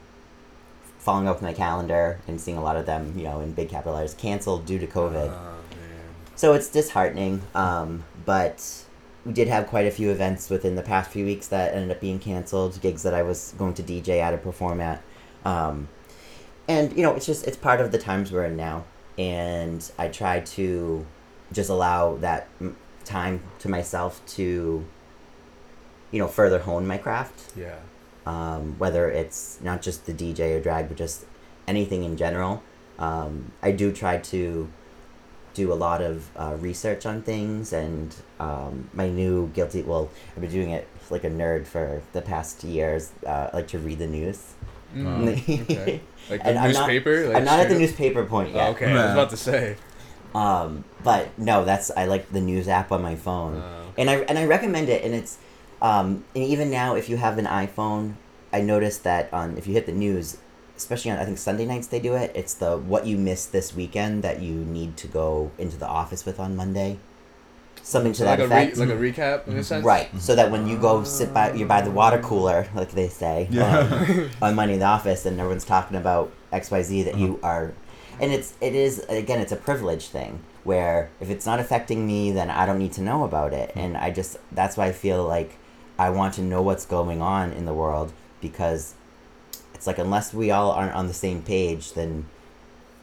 [0.99, 3.95] following up my calendar and seeing a lot of them, you know, in big capital
[3.95, 5.29] letters, canceled due to COVID.
[5.29, 5.56] Man.
[6.37, 7.41] So it's disheartening.
[7.53, 8.85] Um, but
[9.25, 11.99] we did have quite a few events within the past few weeks that ended up
[11.99, 12.79] being canceled.
[12.79, 15.01] Gigs that I was going to DJ at or perform at.
[15.43, 15.89] Um,
[16.67, 18.85] and you know, it's just it's part of the times we're in now,
[19.17, 21.05] and I try to
[21.51, 22.47] just allow that
[23.05, 24.85] time to myself to,
[26.11, 27.75] you know, further hone my craft Yeah.
[28.25, 31.25] um, whether it's not just the DJ or drag, but just
[31.67, 32.63] anything in general.
[32.99, 34.69] Um, I do try to
[35.57, 39.81] do a lot of uh, research on things, and um, my new guilty.
[39.81, 43.11] Well, I've been doing it like a nerd for the past years.
[43.25, 44.53] Uh, I like to read the news.
[44.95, 45.27] Mm,
[45.69, 45.99] okay.
[46.29, 47.27] Like the And I'm not- newspaper.
[47.27, 48.67] like I'm not at the straight newspaper point up- yet.
[48.67, 49.77] Oh, okay, I was about to say.
[50.35, 53.55] Um, but no, that's I like the news app on my phone.
[53.57, 55.03] Uh, and I and I recommend it.
[55.05, 55.37] And it's
[55.81, 58.15] um, and even now, if you have an iPhone,
[58.51, 60.37] I noticed that on if you hit the news,
[60.77, 62.31] especially on I think Sunday nights they do it.
[62.35, 66.25] It's the what you missed this weekend that you need to go into the office
[66.25, 66.99] with on Monday.
[67.81, 68.77] Something to so that like a re- effect.
[68.77, 69.85] like a recap in a sense.
[69.85, 71.05] Right, so that when you go mm-hmm.
[71.05, 73.79] sit by, you're by the water cooler, like they say, Yeah.
[73.79, 77.35] um, on Monday in the office, and everyone's talking about X, Y, Z that you
[77.37, 77.47] uh-huh.
[77.47, 77.73] are,
[78.19, 82.29] and it's it is again, it's a privilege thing where if it's not affecting me,
[82.31, 83.79] then I don't need to know about it, mm-hmm.
[83.79, 85.57] and I just that's why I feel like
[85.97, 88.11] I want to know what's going on in the world
[88.41, 88.95] because
[89.77, 92.25] it's like unless we all aren't on the same page, then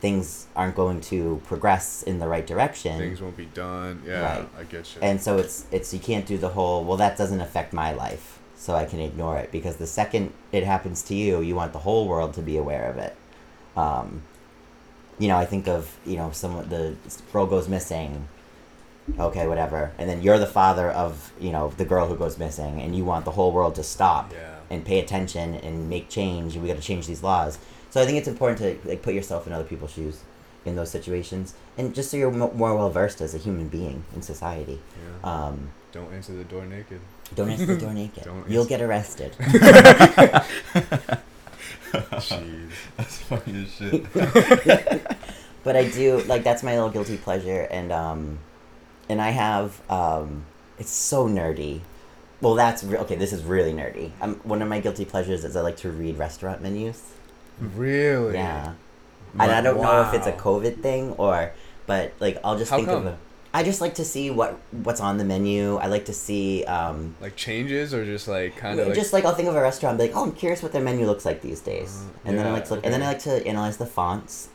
[0.00, 2.98] things aren't going to progress in the right direction.
[2.98, 4.02] Things won't be done.
[4.04, 4.48] Yeah, Right.
[4.58, 5.00] I get you.
[5.00, 8.40] And so it's it's you can't do the whole well that doesn't affect my life,
[8.56, 11.78] so I can ignore it because the second it happens to you, you want the
[11.78, 13.14] whole world to be aware of it.
[13.76, 14.22] Um,
[15.20, 16.96] you know, I think of you know someone the
[17.32, 18.28] girl goes missing.
[19.18, 22.80] Okay, whatever, and then you're the father of you know the girl who goes missing,
[22.80, 24.53] and you want the whole world to stop yeah.
[24.70, 27.58] And pay attention and make change, and we got to change these laws.
[27.90, 30.20] So I think it's important to like put yourself in other people's shoes
[30.64, 34.04] in those situations, and just so you're mo- more well versed as a human being
[34.14, 34.80] in society.
[35.22, 35.30] Yeah.
[35.46, 37.00] Um, Don't answer the door naked.
[37.34, 38.24] don't answer the door naked.
[38.24, 39.32] Don't You'll get arrested.
[41.92, 42.70] Jeez.
[42.96, 44.12] That's funny as shit.
[45.64, 48.38] but I do like that's my little guilty pleasure, and um,
[49.08, 50.44] and I have um,
[50.78, 51.80] it's so nerdy.
[52.44, 53.16] Well, that's re- okay.
[53.16, 54.12] This is really nerdy.
[54.20, 57.02] Um, one of my guilty pleasures is I like to read restaurant menus.
[57.58, 58.34] Really?
[58.34, 58.74] Yeah.
[59.38, 61.52] And I don't know if it's a COVID thing or,
[61.86, 63.06] but like I'll just How think come?
[63.06, 63.18] of a.
[63.54, 65.76] I just like to see what what's on the menu.
[65.76, 69.24] I like to see um, Like changes or just like kind of like just like
[69.24, 71.24] I'll think of a restaurant, and be like, oh, I'm curious what their menu looks
[71.24, 73.76] like these days, and then I like to look, and then I like to analyze
[73.78, 74.48] the fonts,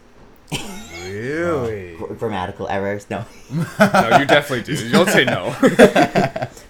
[0.52, 1.95] really.
[1.97, 3.10] gr- grammatical errors.
[3.10, 4.74] No, no, you definitely do.
[4.84, 5.56] You don't say no.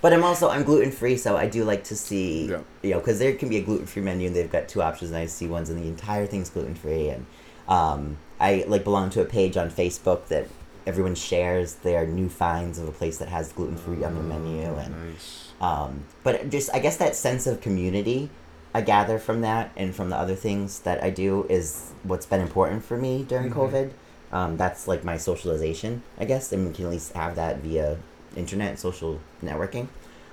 [0.02, 2.62] but I'm also I'm gluten free, so I do like to see Yeah.
[2.82, 5.12] you know because there can be a gluten free menu and they've got two options,
[5.12, 7.26] and I see ones and the entire thing's gluten free, and
[7.68, 10.48] um, I like belong to a page on Facebook that
[10.88, 14.64] everyone shares their new finds of a place that has gluten free on the menu,
[14.76, 15.50] and nice.
[15.62, 18.30] um, but just I guess that sense of community
[18.74, 22.42] I gather from that and from the other things that I do is what's been
[22.42, 23.54] important for me during Mhm.
[23.54, 23.90] COVID.
[24.32, 27.98] Um, that's like my socialization, I guess, and we can at least have that via
[28.36, 29.88] internet social networking.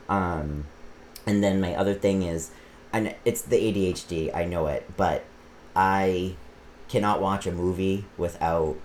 [0.09, 0.66] Um,
[1.26, 2.51] and then my other thing is,
[2.93, 4.30] and it's the ADHD.
[4.34, 5.24] I know it, but
[5.74, 6.34] I
[6.89, 8.76] cannot watch a movie without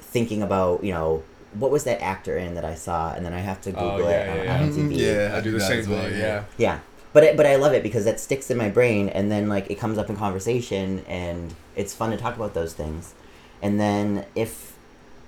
[0.00, 1.22] thinking about you know
[1.54, 4.10] what was that actor in that I saw, and then I have to Oh, Google
[4.10, 4.66] yeah, it yeah, on yeah.
[4.68, 4.96] IMDb.
[4.96, 6.18] Yeah, I do the that same as well, thing.
[6.18, 6.44] yeah.
[6.56, 6.78] Yeah.
[7.10, 9.48] Yeah, but it, but I love it because that sticks in my brain, and then
[9.48, 13.14] like it comes up in conversation, and it's fun to talk about those things.
[13.62, 14.72] And then if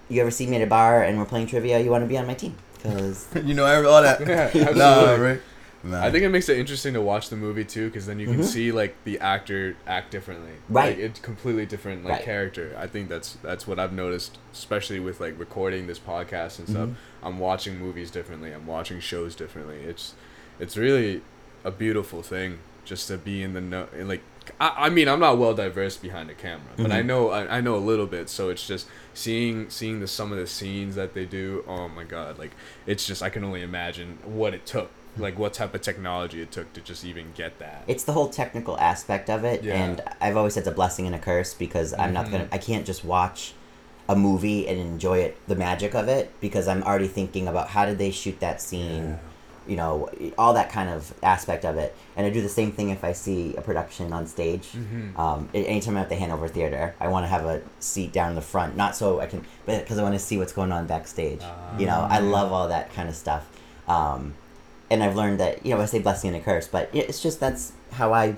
[0.09, 2.19] you ever see me at a bar and we're playing trivia, you want to be
[2.19, 4.21] on my team because you know every- all that.
[4.55, 5.41] Yeah, nah, right?
[5.85, 6.01] Man.
[6.01, 8.39] I think it makes it interesting to watch the movie too, because then you can
[8.39, 8.45] Mhm.
[8.45, 10.53] see like the actor act differently.
[10.69, 10.91] Right.
[10.91, 12.23] Like, it's completely different like Right.
[12.25, 12.73] character.
[12.79, 16.89] I think that's that's what I've noticed, especially with like recording this podcast and stuff.
[16.91, 16.95] Mhm.
[17.25, 18.53] I'm watching movies differently.
[18.53, 19.79] I'm watching shows differently.
[19.83, 20.15] It's
[20.61, 21.23] it's really
[21.65, 23.87] a beautiful thing just to be in the know.
[23.97, 24.23] in, Like
[24.61, 27.07] I, I mean, I'm not well diverse behind the camera, but I Mhm.
[27.07, 28.29] know I, I know a little bit.
[28.29, 31.65] So it's just seeing seeing the some of the scenes that they do.
[31.69, 32.39] Oh my god!
[32.39, 32.51] Like
[32.87, 34.91] it's just I can only imagine what it took.
[35.19, 37.85] Like what type of technology it took to just even get that.
[37.87, 39.75] it's the whole technical aspect of it, Yeah.
[39.75, 42.31] and I've always said it's a blessing and a curse because I'm not Mhm.
[42.33, 43.53] gonna, I can't just watch
[44.09, 47.85] a movie and enjoy it, the magic of it, because I'm already thinking about how
[47.85, 49.19] did they shoot that scene.
[49.67, 51.95] You know, all that kind of aspect of it.
[52.17, 54.69] And I do the same thing if I see a production on stage.
[54.73, 55.19] Mhm.
[55.19, 58.35] Um, anytime I'm at the Hanover Theater, I want to have a seat down in
[58.35, 60.87] the front, not so I can, but because I want to see what's going on
[60.87, 61.43] backstage.
[61.79, 63.47] you know, I love all that kind of stuff.
[63.89, 64.35] Um,
[64.91, 67.41] and I've learned that, you know, I say blessing and a curse, but it's just
[67.41, 68.37] that's how I,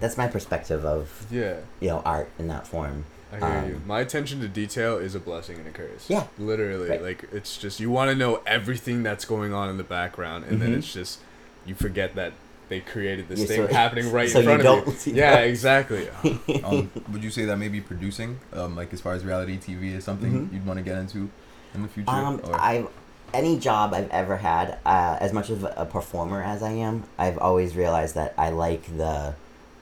[0.00, 1.54] that's my perspective of, Yeah.
[1.80, 3.04] you know, art in that form.
[3.32, 3.80] I hear Um, you.
[3.86, 6.08] My attention to detail is a blessing and a curse.
[6.08, 6.24] Yeah.
[6.38, 7.02] Literally, Right.
[7.02, 10.60] like it's just you want to know everything that's going on in the background, and
[10.60, 10.78] then Mhm.
[10.78, 11.20] it's just
[11.64, 12.32] you forget that
[12.68, 15.14] they created this Yeah, thing so- happening right so in you front of you.
[15.14, 15.46] Yeah, that.
[15.46, 16.08] exactly.
[16.64, 20.04] um, would you say that maybe producing, um, like as far as reality TV, is
[20.04, 20.52] something Mhm.
[20.52, 21.28] you'd want to get into
[21.74, 22.10] in the future?
[22.10, 22.54] Um, or?
[22.54, 22.86] I
[23.34, 27.38] any job I've ever had, uh, as much of a performer as I am, I've
[27.38, 29.34] always realized that I like the,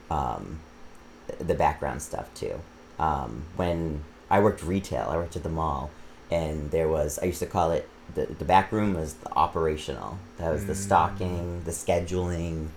[0.09, 0.59] um,
[1.37, 2.61] the background stuff too.
[2.99, 5.89] Um, when I worked retail, I worked at the mall,
[6.29, 10.17] and there was I used to call it the the back room was the operational.
[10.37, 10.83] That was the Mm.
[10.87, 12.67] stocking, the scheduling,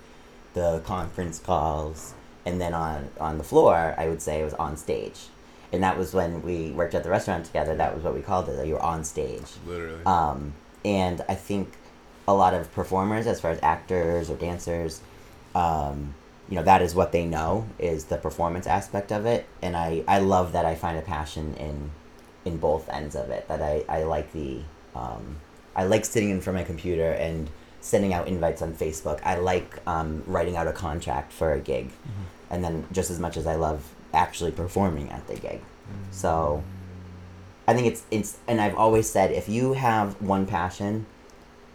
[0.55, 2.15] the conference calls,
[2.47, 5.29] and then on on the floor, I would say it was on stage.
[5.73, 7.75] And that was when we worked at the restaurant together.
[7.75, 8.57] That was what we called it.
[8.57, 9.43] That you were on stage.
[9.67, 10.05] Literally.
[10.07, 10.53] Um,
[10.85, 11.73] and I think
[12.29, 15.01] a lot of performers, as far as actors or dancers,
[15.55, 16.15] um,
[16.49, 19.47] you know, that is what they know is the performance aspect of it.
[19.63, 21.91] And I, I love that I find a passion in
[22.45, 23.49] in both ends of it.
[23.49, 24.61] That I, I like the
[24.95, 25.37] um,
[25.75, 27.49] I like sitting in front of my computer and
[27.81, 29.21] sending out invites on Facebook.
[29.25, 31.91] I like um, writing out a contract for a gig,
[32.51, 35.61] and then just as much as I love actually performing at the gig.
[36.11, 36.63] So
[37.67, 41.07] I think it's it's and I've always said if you have one passion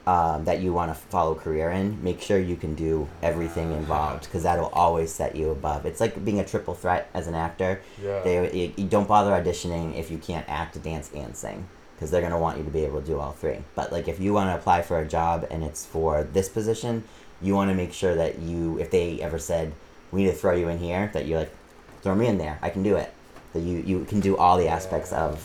[0.09, 4.23] um, that you want to follow career in, make sure you can do everything involved
[4.23, 5.85] because that'll always set you above.
[5.85, 7.81] It's like being a triple threat as an actor.
[8.03, 8.21] yeah.
[8.23, 12.23] They you, you don't bother auditioning if you can't act, dance, and sing because they're
[12.23, 13.59] gonna want you to be able to do all three.
[13.75, 17.03] But like if you want to apply for a job and it's for this position,
[17.39, 19.73] you want to make sure that you if they ever said
[20.11, 21.55] we need to throw you in here that you're like
[22.01, 23.13] throw me in there, I can do it.
[23.53, 25.39] That you you can do all the aspects of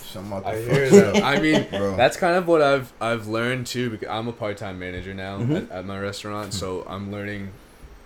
[0.44, 1.22] I hear that.
[1.24, 1.96] I mean, Bro.
[1.96, 3.88] that's kind of what I've I've learned too.
[3.90, 5.56] Because I'm a part time manager now Mhm.
[5.56, 7.50] at, at my restaurant, so I'm learning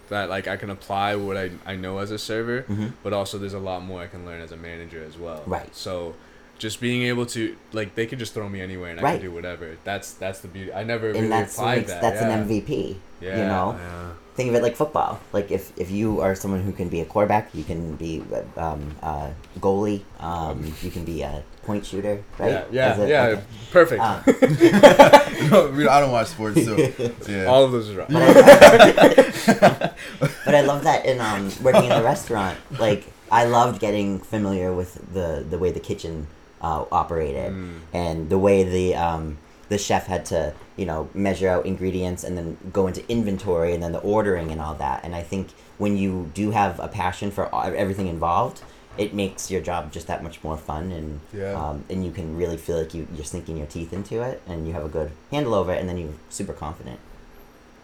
[0.08, 2.92] that like I can apply what I I know as a server, Mhm.
[3.02, 5.42] but also there's a lot more I can learn as a manager as well.
[5.46, 5.74] Right.
[5.74, 6.14] So
[6.58, 9.20] just being able to like they could just throw me anywhere and I Right.
[9.20, 9.76] can do whatever.
[9.82, 10.72] That's that's the beauty.
[10.72, 12.02] I never really and that's what applied makes, that.
[12.02, 12.28] that's yeah.
[12.36, 12.96] an MVP.
[13.20, 13.30] Yeah.
[13.36, 13.76] you know?
[13.80, 14.10] Yeah.
[14.38, 15.18] Think of it like football.
[15.32, 18.22] Like if, if you are someone who can be a quarterback, you can be
[18.56, 22.64] um, a goalie, um, you can be a point shooter, right?
[22.70, 22.94] Yeah.
[22.96, 23.06] Yeah.
[23.06, 23.24] Yeah.
[23.26, 23.42] okay.
[23.72, 24.00] Perfect.
[24.00, 24.22] Um,
[25.50, 26.76] no, I don't watch sports, so
[27.28, 27.46] yeah.
[27.46, 28.06] All of those are wrong.
[28.10, 29.90] but, I,
[30.44, 32.56] but I love that in um, working in a restaurant.
[32.78, 36.28] Like I loved getting familiar with the the way the kitchen
[36.62, 37.80] uh, operated Mm.
[37.92, 39.38] and the way the um,
[39.68, 43.82] the chef had to you know measure out ingredients and then go into inventory and
[43.82, 45.04] then the ordering and all that.
[45.04, 48.62] And I think when you do have a passion for everything involved,
[48.96, 51.52] it makes your job just that much more fun and Yeah.
[51.52, 54.66] um, and you can really feel like you, you're sinking your teeth into it and
[54.66, 56.98] you have a good handle over it and then you're super confident.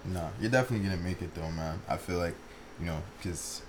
[0.05, 1.80] No, you're definitely gonna make it though, man.
[1.89, 2.35] I feel like,
[2.80, 3.62] you know, because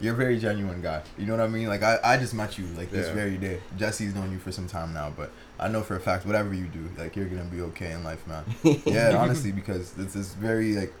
[0.00, 1.02] you're a very genuine guy.
[1.18, 1.68] You know what I mean?
[1.68, 3.14] Like I, I just met you like this Yeah.
[3.14, 3.60] very day.
[3.76, 6.66] Jesse's known you for some time now, but I know for a fact whatever you
[6.66, 8.44] do, like you're gonna be okay in life, man.
[8.86, 10.92] yeah, honestly, because it's this very like,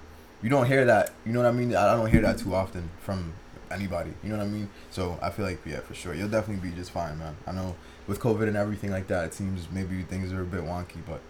[0.42, 1.12] you don't hear that.
[1.24, 1.74] You know what I mean?
[1.74, 3.32] I I don't hear that too often from
[3.70, 4.12] anybody.
[4.22, 4.68] You know what I mean?
[4.90, 7.36] So I feel like yeah, for sure, you'll definitely be just fine, man.
[7.46, 7.76] I know
[8.06, 11.20] with COVID and everything like that, it seems maybe things are a bit wonky, but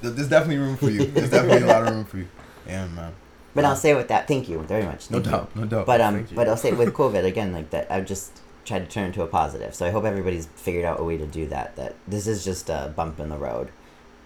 [0.00, 1.04] there's definitely room for you.
[1.06, 2.28] There's definitely a lot of room for you.
[2.66, 3.12] Yeah, man.
[3.54, 5.10] But I'll say with that, thank you very much.
[5.10, 5.30] No thank you.
[5.32, 5.86] doubt, no doubt.
[5.86, 9.04] But um, but I'll say with COVID again, like that, I've just tried to turn
[9.04, 9.74] it into a positive.
[9.74, 11.74] So I hope everybody's figured out a way to do that.
[11.76, 13.70] That this is just a bump in the road,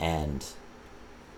[0.00, 0.44] and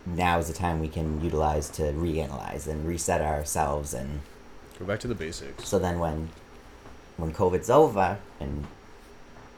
[0.06, 3.94] now is the time we can utilize to reanalyze and reset ourselves.
[3.94, 4.20] And
[4.78, 5.68] Go back to the basics.
[5.68, 6.30] so then when
[7.16, 8.66] when COVID's over and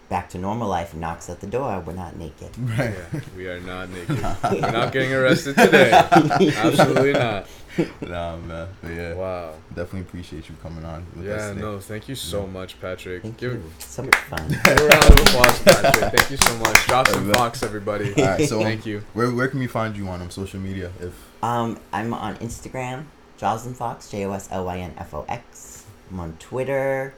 [0.09, 2.51] back to normal life knocks at the door, we're not naked.
[2.59, 2.95] right.
[3.12, 4.18] Yeah, we are not naked.
[4.53, 5.91] We're not getting arrested today.
[5.93, 7.47] Absolutely not.
[8.01, 8.68] nah, man.
[8.83, 9.55] But yeah, Wow.
[9.68, 11.05] definitely appreciate you coming on.
[11.16, 11.61] With us Yeah, today.
[11.61, 12.51] no, thank you so Yeah.
[12.51, 13.22] much, Patrick.
[13.22, 13.62] Thank give, you.
[13.79, 14.49] So much fun.
[14.49, 16.12] give a round of applause, Patrick.
[16.16, 16.87] Thank you so much.
[16.87, 18.14] Joslyn Alright, Fox, everybody.
[18.22, 19.03] All right, so Thank you.
[19.14, 20.91] Where where can we find you on um, social media?
[21.01, 21.12] If
[21.43, 23.05] Um, I'm on Instagram,
[23.39, 25.85] Joslyn Fox, J O S L Y N F O X.
[26.11, 27.12] I'm on Twitter.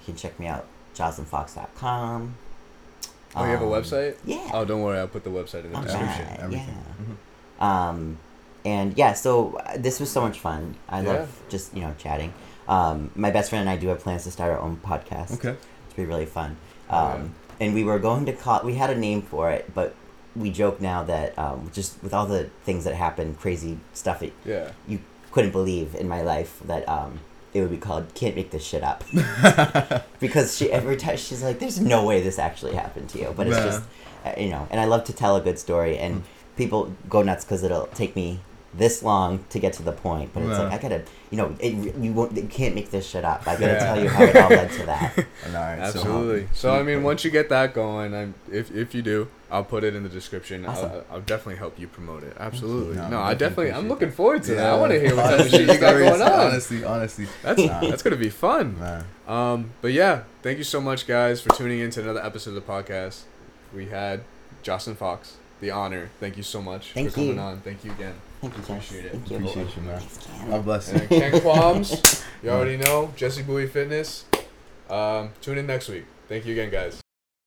[0.00, 0.64] You can check me out,
[0.96, 2.34] joslynfox.com.
[3.36, 4.16] Oh, you have a Um, website?
[4.24, 4.50] Yeah.
[4.54, 4.98] Oh, don't worry.
[4.98, 6.26] I'll put the website in the All description.
[6.26, 6.78] right, everything.
[7.60, 7.88] yeah.
[7.88, 8.18] Um,
[8.64, 10.74] and yeah, so uh, this was so much fun.
[10.88, 11.08] I Yeah.
[11.12, 12.32] love just you know chatting.
[12.68, 15.32] Um, my best friend and I do have plans to start our own podcast.
[15.34, 15.56] okay,
[15.86, 16.56] It's be really fun.
[16.90, 18.60] Oh, Um, And we were going to call.
[18.64, 19.94] We had a name for it, but
[20.36, 24.32] we joke now that um, just with all the things that happen, crazy stuff that
[24.44, 24.68] Yeah.
[24.86, 25.00] you
[25.32, 27.18] couldn't believe in my life, that um,
[27.54, 29.02] it would be called "Can't Make This Shit Up."
[30.20, 33.46] because she every time she's like, "There's no way this actually happened to you," but
[33.48, 33.64] it's Yeah.
[33.64, 33.82] just
[34.26, 34.66] uh, you know.
[34.70, 36.22] And I love to tell a good story, and
[36.56, 38.40] people go nuts because it'll take me
[38.78, 40.30] this long to get to the point.
[40.32, 40.64] But it's Yeah.
[40.64, 43.42] like I gotta, you know, it, you won't, you can't make this shit up.
[43.46, 43.78] I gotta Yeah.
[43.84, 45.16] tell you how it all led to that.
[45.44, 46.48] And all right, so, Absolutely.
[46.54, 49.82] So, I mean, once you get that going, I'm if if you do, I'll put
[49.84, 50.64] it in the description.
[50.66, 50.90] Awesome.
[50.90, 52.36] I'll, I'll definitely help you promote it.
[52.38, 52.96] Absolutely.
[52.96, 53.64] No, No, I I definitely definitely.
[53.70, 54.72] I'm appreciate looking forward to that.
[54.72, 56.32] I want to hear what type of honestly, shit you got stories, going on.
[56.40, 57.80] Honestly, honestly, That's Nah.
[57.80, 58.78] that's gonna be fun.
[58.78, 59.04] man.
[59.26, 62.66] Um, but yeah, thank you so much, guys, for tuning in to another episode of
[62.66, 63.22] the podcast.
[63.74, 64.20] We had
[64.62, 66.10] Joslyn Fox, the honor.
[66.20, 67.40] Thank you so much Thank for coming you.
[67.40, 67.60] on.
[67.60, 68.14] Thank you again.
[68.40, 68.68] Thank you, Jess.
[68.68, 69.12] Appreciate it.
[69.12, 69.36] Thank you.
[69.36, 69.98] Appreciate you, man.
[69.98, 70.50] Thanks, Ken.
[70.50, 70.98] God bless you.
[70.98, 74.24] And Ken Qualms, you already know Jesse Bowie Fitness.
[74.88, 76.04] Um, tune in next week.
[76.28, 77.00] Thank you again, guys.